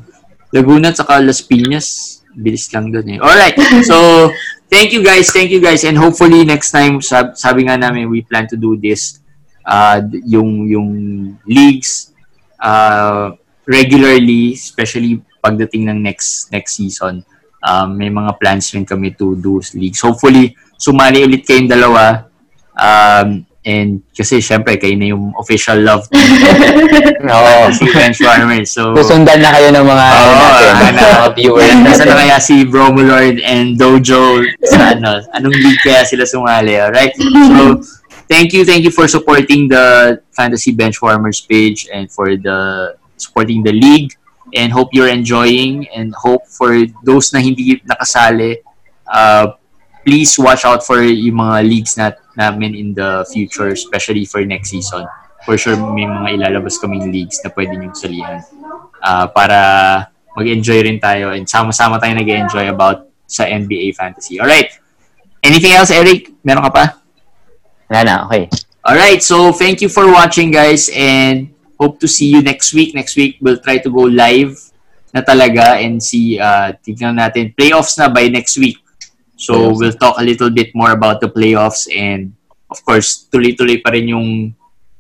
Laguna 0.52 0.86
at 0.91 0.98
saka 1.00 1.24
Las 1.24 1.39
Piñas. 1.41 2.19
Bilis 2.36 2.67
lang 2.76 2.91
doon 2.91 3.15
eh. 3.15 3.17
Alright. 3.24 3.56
So, 3.89 4.30
thank 4.67 4.91
you 4.91 5.02
guys. 5.02 5.32
Thank 5.32 5.50
you 5.56 5.63
guys. 5.63 5.88
And 5.88 5.95
hopefully 5.95 6.43
next 6.43 6.76
time, 6.76 7.00
sab- 7.00 7.39
sabi 7.39 7.65
nga 7.65 7.80
namin, 7.80 8.12
we 8.12 8.21
plan 8.28 8.45
to 8.52 8.60
do 8.60 8.76
this. 8.76 9.24
Uh, 9.65 10.04
yung, 10.28 10.69
yung 10.69 10.89
leagues 11.50 12.13
uh, 12.60 13.34
regularly, 13.65 14.54
especially 14.54 15.22
pagdating 15.41 15.89
ng 15.89 16.00
next 16.02 16.50
next 16.50 16.78
season. 16.78 17.26
Um, 17.65 17.98
may 17.98 18.13
mga 18.13 18.38
plans 18.38 18.70
rin 18.78 18.86
kami 18.86 19.18
to 19.18 19.34
do 19.41 19.58
leagues. 19.74 20.02
Hopefully, 20.06 20.54
sumali 20.78 21.26
ulit 21.26 21.46
kayong 21.46 21.70
dalawa. 21.70 22.30
Um, 22.78 23.41
and 23.65 24.06
kasi 24.13 24.38
syempre, 24.38 24.78
kayo 24.78 24.94
na 24.94 25.10
yung 25.10 25.34
official 25.41 25.82
love 25.82 26.06
team 26.13 26.22
Oo. 27.26 27.74
si 27.74 27.89
Bench 27.89 28.22
Farmers. 28.22 28.70
So, 28.70 28.94
Susundan 28.94 29.41
na 29.41 29.50
kayo 29.50 29.74
ng 29.74 29.82
mga, 29.82 30.06
ano 30.06 30.32
natin, 30.38 30.74
ano. 30.78 31.02
mga 31.02 31.30
viewers. 31.34 31.74
Nasaan 31.82 32.08
na 32.13 32.18
kaya 32.22 32.38
si 32.38 32.56
Bromo 32.70 33.02
Lord 33.02 33.41
and 33.41 33.82
Dojo 33.82 34.46
sa 34.70 34.94
ano? 34.94 35.26
Anong 35.34 35.58
league 35.58 35.82
kaya 35.82 36.06
sila 36.06 36.30
sumali? 36.30 36.78
Alright? 36.78 37.18
So, 37.18 37.82
thank 38.28 38.54
you, 38.54 38.66
thank 38.66 38.84
you 38.84 38.92
for 38.92 39.08
supporting 39.08 39.68
the 39.68 40.22
Fantasy 40.32 40.76
Benchwarmers 40.76 41.48
page 41.48 41.88
and 41.94 42.12
for 42.12 42.36
the 42.36 42.96
supporting 43.18 43.64
the 43.64 43.72
league 43.72 44.12
and 44.54 44.72
hope 44.72 44.90
you're 44.94 45.10
enjoying 45.10 45.88
and 45.90 46.14
hope 46.16 46.46
for 46.48 46.86
those 47.04 47.34
na 47.34 47.40
hindi 47.40 47.82
nakasali 47.88 48.60
uh, 49.08 49.56
please 50.06 50.38
watch 50.38 50.66
out 50.66 50.86
for 50.86 51.02
yung 51.02 51.40
mga 51.40 51.58
leagues 51.66 51.98
na, 51.98 52.12
namin 52.36 52.76
in 52.76 52.94
the 52.94 53.24
future 53.32 53.72
especially 53.72 54.28
for 54.28 54.44
next 54.44 54.70
season 54.70 55.08
for 55.48 55.56
sure 55.58 55.80
may 55.96 56.04
mga 56.04 56.36
ilalabas 56.36 56.76
kaming 56.78 57.08
leagues 57.10 57.40
na 57.42 57.50
pwede 57.56 57.80
nyo 57.80 57.96
salihan 57.96 58.44
uh, 59.00 59.26
para 59.32 60.12
mag-enjoy 60.36 60.84
rin 60.84 61.00
tayo 61.00 61.32
and 61.32 61.48
sama-sama 61.48 61.96
tayo 61.96 62.12
nag-enjoy 62.12 62.68
about 62.68 63.08
sa 63.26 63.48
NBA 63.50 63.98
fantasy. 63.98 64.38
Alright. 64.38 64.78
Anything 65.42 65.74
else, 65.74 65.90
Eric? 65.90 66.30
Meron 66.46 66.66
ka 66.70 66.72
pa? 66.74 66.86
Wala 67.89 68.02
na, 68.04 68.15
okay. 68.26 68.50
Alright, 68.86 69.21
so 69.21 69.52
thank 69.52 69.82
you 69.82 69.89
for 69.89 70.06
watching 70.10 70.54
guys 70.54 70.89
and 70.93 71.50
hope 71.80 72.00
to 72.00 72.08
see 72.08 72.30
you 72.30 72.41
next 72.41 72.74
week. 72.74 72.93
Next 72.93 73.15
week, 73.17 73.38
we'll 73.41 73.58
try 73.62 73.78
to 73.82 73.89
go 73.89 74.06
live 74.06 74.58
na 75.13 75.21
talaga 75.21 75.82
and 75.82 76.02
see, 76.02 76.38
uh, 76.38 76.74
tignan 76.86 77.17
natin, 77.17 77.56
playoffs 77.56 77.98
na 77.98 78.10
by 78.10 78.28
next 78.30 78.58
week. 78.58 78.78
So 79.36 79.54
Playoffs. 79.54 79.80
we'll 79.80 79.98
talk 79.98 80.15
a 80.19 80.24
little 80.24 80.50
bit 80.50 80.71
more 80.74 80.91
about 80.91 81.19
the 81.19 81.28
playoffs 81.28 81.89
and 81.91 82.34
of 82.69 82.84
course, 82.86 83.28
tuloy-tuloy 83.32 83.84
pa 83.84 83.91
rin 83.93 84.10
yung 84.10 84.56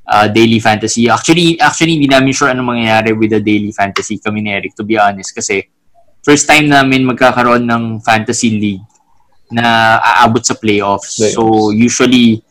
uh, 0.07 0.27
daily 0.29 0.59
fantasy. 0.59 1.09
Actually, 1.09 1.59
actually 1.59 1.97
hindi 1.97 2.07
namin 2.07 2.33
sure 2.33 2.49
anong 2.49 2.77
mangyayari 2.77 3.17
with 3.17 3.33
the 3.33 3.41
daily 3.41 3.71
fantasy 3.71 4.17
kami 4.17 4.41
ni 4.41 4.53
Eric, 4.53 4.75
to 4.77 4.85
be 4.85 4.97
honest. 4.97 5.33
Kasi 5.33 5.65
first 6.21 6.45
time 6.47 6.69
namin 6.69 7.05
magkakaroon 7.05 7.65
ng 7.65 8.01
fantasy 8.01 8.57
league 8.57 8.85
na 9.51 9.97
aabot 10.01 10.41
sa 10.45 10.57
playoffs. 10.57 11.21
Playoffs. 11.21 11.35
So 11.35 11.71
usually, 11.71 12.41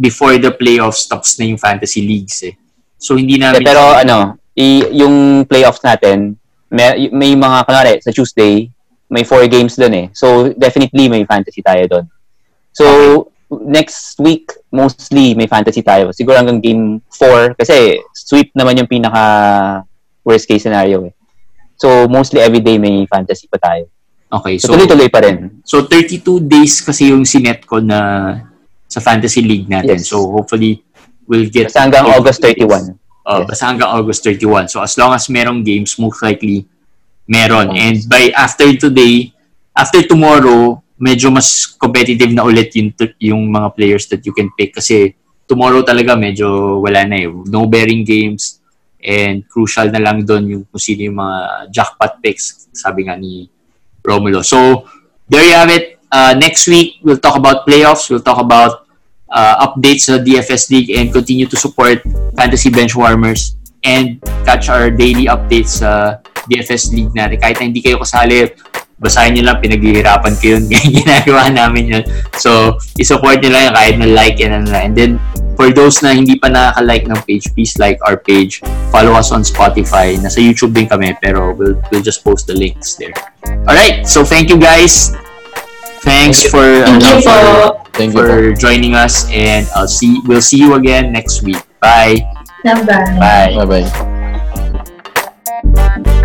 before 0.00 0.40
the 0.40 0.48
playoffs, 0.50 1.04
tapos 1.04 1.36
na 1.36 1.44
yung 1.44 1.60
fantasy 1.60 2.00
leagues 2.00 2.40
eh. 2.42 2.56
So 2.96 3.14
hindi 3.14 3.36
Eh, 3.36 3.44
namin... 3.44 3.60
pero 3.60 3.92
ano, 3.92 4.40
i- 4.54 4.88
yung 4.94 5.44
playoffs 5.44 5.84
natin, 5.84 6.40
may, 6.68 7.10
may 7.10 7.32
mga, 7.34 7.66
kunwari, 7.66 8.00
sa 8.00 8.08
Tuesday, 8.08 8.70
may 9.06 9.22
four 9.22 9.44
games 9.46 9.74
doon 9.74 9.92
eh. 9.92 10.06
So, 10.14 10.54
definitely 10.54 11.10
may 11.10 11.26
fantasy 11.26 11.60
tayo 11.60 11.82
doon. 11.84 12.06
So, 12.70 12.86
next 13.66 14.14
week, 14.16 14.46
mostly 14.70 15.34
may 15.34 15.50
fantasy 15.50 15.82
tayo. 15.82 16.14
Siguro 16.14 16.38
hanggang 16.38 16.62
game 16.62 17.02
4, 17.10 17.58
kasi 17.58 17.98
sweep 18.14 18.54
naman 18.54 18.78
yung 18.78 18.86
pinaka 18.86 19.82
worst 20.22 20.46
case 20.46 20.62
scenario 20.62 21.02
eh. 21.04 21.14
So, 21.74 22.06
mostly 22.06 22.38
everyday 22.38 22.78
may 22.78 23.02
fantasy 23.04 23.50
pa 23.50 23.58
tayo. 23.58 23.90
Okay, 24.30 24.62
So, 24.62 24.70
so, 24.70 24.78
tuloy-tuloy 24.78 25.10
pa 25.10 25.26
rin. 25.26 25.58
so 25.66 25.82
32 25.82 26.22
days 26.40 26.78
kasi 26.78 27.10
yung 27.10 27.26
sinet 27.26 27.66
ko 27.66 27.82
na 27.82 27.98
sa 28.90 28.98
fantasy 28.98 29.40
league 29.46 29.70
natin. 29.70 30.02
Yes. 30.02 30.10
So 30.10 30.26
hopefully, 30.34 30.82
we'll 31.30 31.46
get... 31.46 31.70
Basta 31.70 31.86
hanggang 31.86 32.10
32 32.10 32.18
August 32.18 32.38
days. 32.42 32.58
31. 32.58 32.98
Oh, 33.22 33.38
Yes. 33.38 33.46
basta 33.46 33.64
hanggang 33.70 33.90
August 33.94 34.20
31. 34.26 34.66
So 34.66 34.82
as 34.82 34.98
long 34.98 35.14
as 35.14 35.30
merong 35.30 35.62
games, 35.62 35.94
most 35.94 36.18
likely 36.18 36.66
meron. 37.30 37.70
And 37.78 38.02
by 38.10 38.34
after 38.34 38.66
today, 38.74 39.30
after 39.70 40.02
tomorrow, 40.02 40.82
medyo 40.98 41.30
mas 41.30 41.64
competitive 41.78 42.34
na 42.34 42.42
ulit 42.42 42.74
yung, 42.74 42.90
yung 43.22 43.42
mga 43.46 43.68
players 43.78 44.10
that 44.10 44.26
you 44.26 44.34
can 44.34 44.50
pick 44.58 44.74
kasi 44.74 45.14
tomorrow 45.46 45.80
talaga 45.86 46.18
medyo 46.18 46.82
wala 46.82 47.06
na 47.06 47.22
eh. 47.22 47.30
No 47.46 47.70
bearing 47.70 48.02
games 48.02 48.58
and 49.00 49.46
crucial 49.48 49.88
na 49.88 50.02
lang 50.02 50.26
doon 50.26 50.44
yung 50.50 50.62
kung 50.68 50.82
sino 50.82 51.08
yung 51.08 51.16
mga 51.16 51.70
jackpot 51.72 52.20
picks, 52.20 52.68
sabi 52.74 53.08
nga 53.08 53.16
ni 53.16 53.48
Romulo. 54.04 54.44
So, 54.44 54.84
there 55.28 55.44
you 55.44 55.56
have 55.56 55.72
it. 55.72 55.96
Uh, 56.10 56.34
next 56.36 56.68
week, 56.68 57.00
we'll 57.00 57.20
talk 57.20 57.36
about 57.36 57.64
playoffs. 57.64 58.10
We'll 58.10 58.24
talk 58.24 58.40
about 58.40 58.79
uh, 59.32 59.66
updates 59.66 60.10
sa 60.10 60.18
DFS 60.18 60.70
League 60.70 60.90
and 60.90 61.14
continue 61.14 61.46
to 61.46 61.56
support 61.56 62.02
Fantasy 62.36 62.70
Benchwarmers 62.70 63.56
and 63.84 64.20
catch 64.44 64.68
our 64.68 64.90
daily 64.90 65.26
updates 65.26 65.80
sa 65.80 66.20
DFS 66.50 66.92
League 66.92 67.14
natin. 67.16 67.40
Kahit 67.40 67.56
na 67.62 67.64
hindi 67.70 67.80
kayo 67.80 68.02
kasali, 68.02 68.50
basahin 69.00 69.40
nyo 69.40 69.50
lang, 69.50 69.58
pinaghihirapan 69.64 70.34
ko 70.36 70.44
yun. 70.56 70.62
Ginagawa 71.00 71.48
namin 71.48 71.84
yun. 71.88 72.04
So, 72.36 72.76
isupport 73.00 73.40
nyo 73.40 73.50
lang 73.56 73.62
yun 73.70 73.74
kahit 73.74 73.94
na 73.96 74.08
like 74.12 74.38
and 74.44 74.52
ano. 74.60 74.76
And 74.76 74.92
then, 74.92 75.16
for 75.56 75.72
those 75.72 76.04
na 76.04 76.12
hindi 76.12 76.36
pa 76.36 76.52
nakaka-like 76.52 77.08
ng 77.08 77.20
page, 77.24 77.48
please 77.56 77.76
like 77.80 77.96
our 78.04 78.20
page. 78.20 78.60
Follow 78.92 79.16
us 79.16 79.32
on 79.32 79.40
Spotify. 79.40 80.20
Nasa 80.20 80.44
YouTube 80.44 80.76
din 80.76 80.88
kami, 80.88 81.16
pero 81.20 81.56
we'll, 81.56 81.80
we'll 81.88 82.04
just 82.04 82.20
post 82.20 82.44
the 82.44 82.56
links 82.56 83.00
there. 83.00 83.16
Alright, 83.64 84.04
so 84.04 84.24
thank 84.24 84.52
you 84.52 84.60
guys. 84.60 85.16
Thanks 86.02 86.44
uh, 86.46 86.48
for 86.48 86.64
thank 86.86 87.04
you 87.04 87.20
for, 87.20 87.84
thank 87.92 88.14
you 88.14 88.24
for 88.24 88.52
joining 88.54 88.94
us, 88.94 89.28
and 89.30 89.68
I'll 89.76 89.88
see. 89.88 90.20
We'll 90.24 90.40
see 90.40 90.58
you 90.58 90.74
again 90.74 91.12
next 91.12 91.42
week. 91.42 91.60
Bye. 91.80 92.24
Bye. 92.64 92.84
Bye. 92.84 93.84
Bye. 95.64 96.16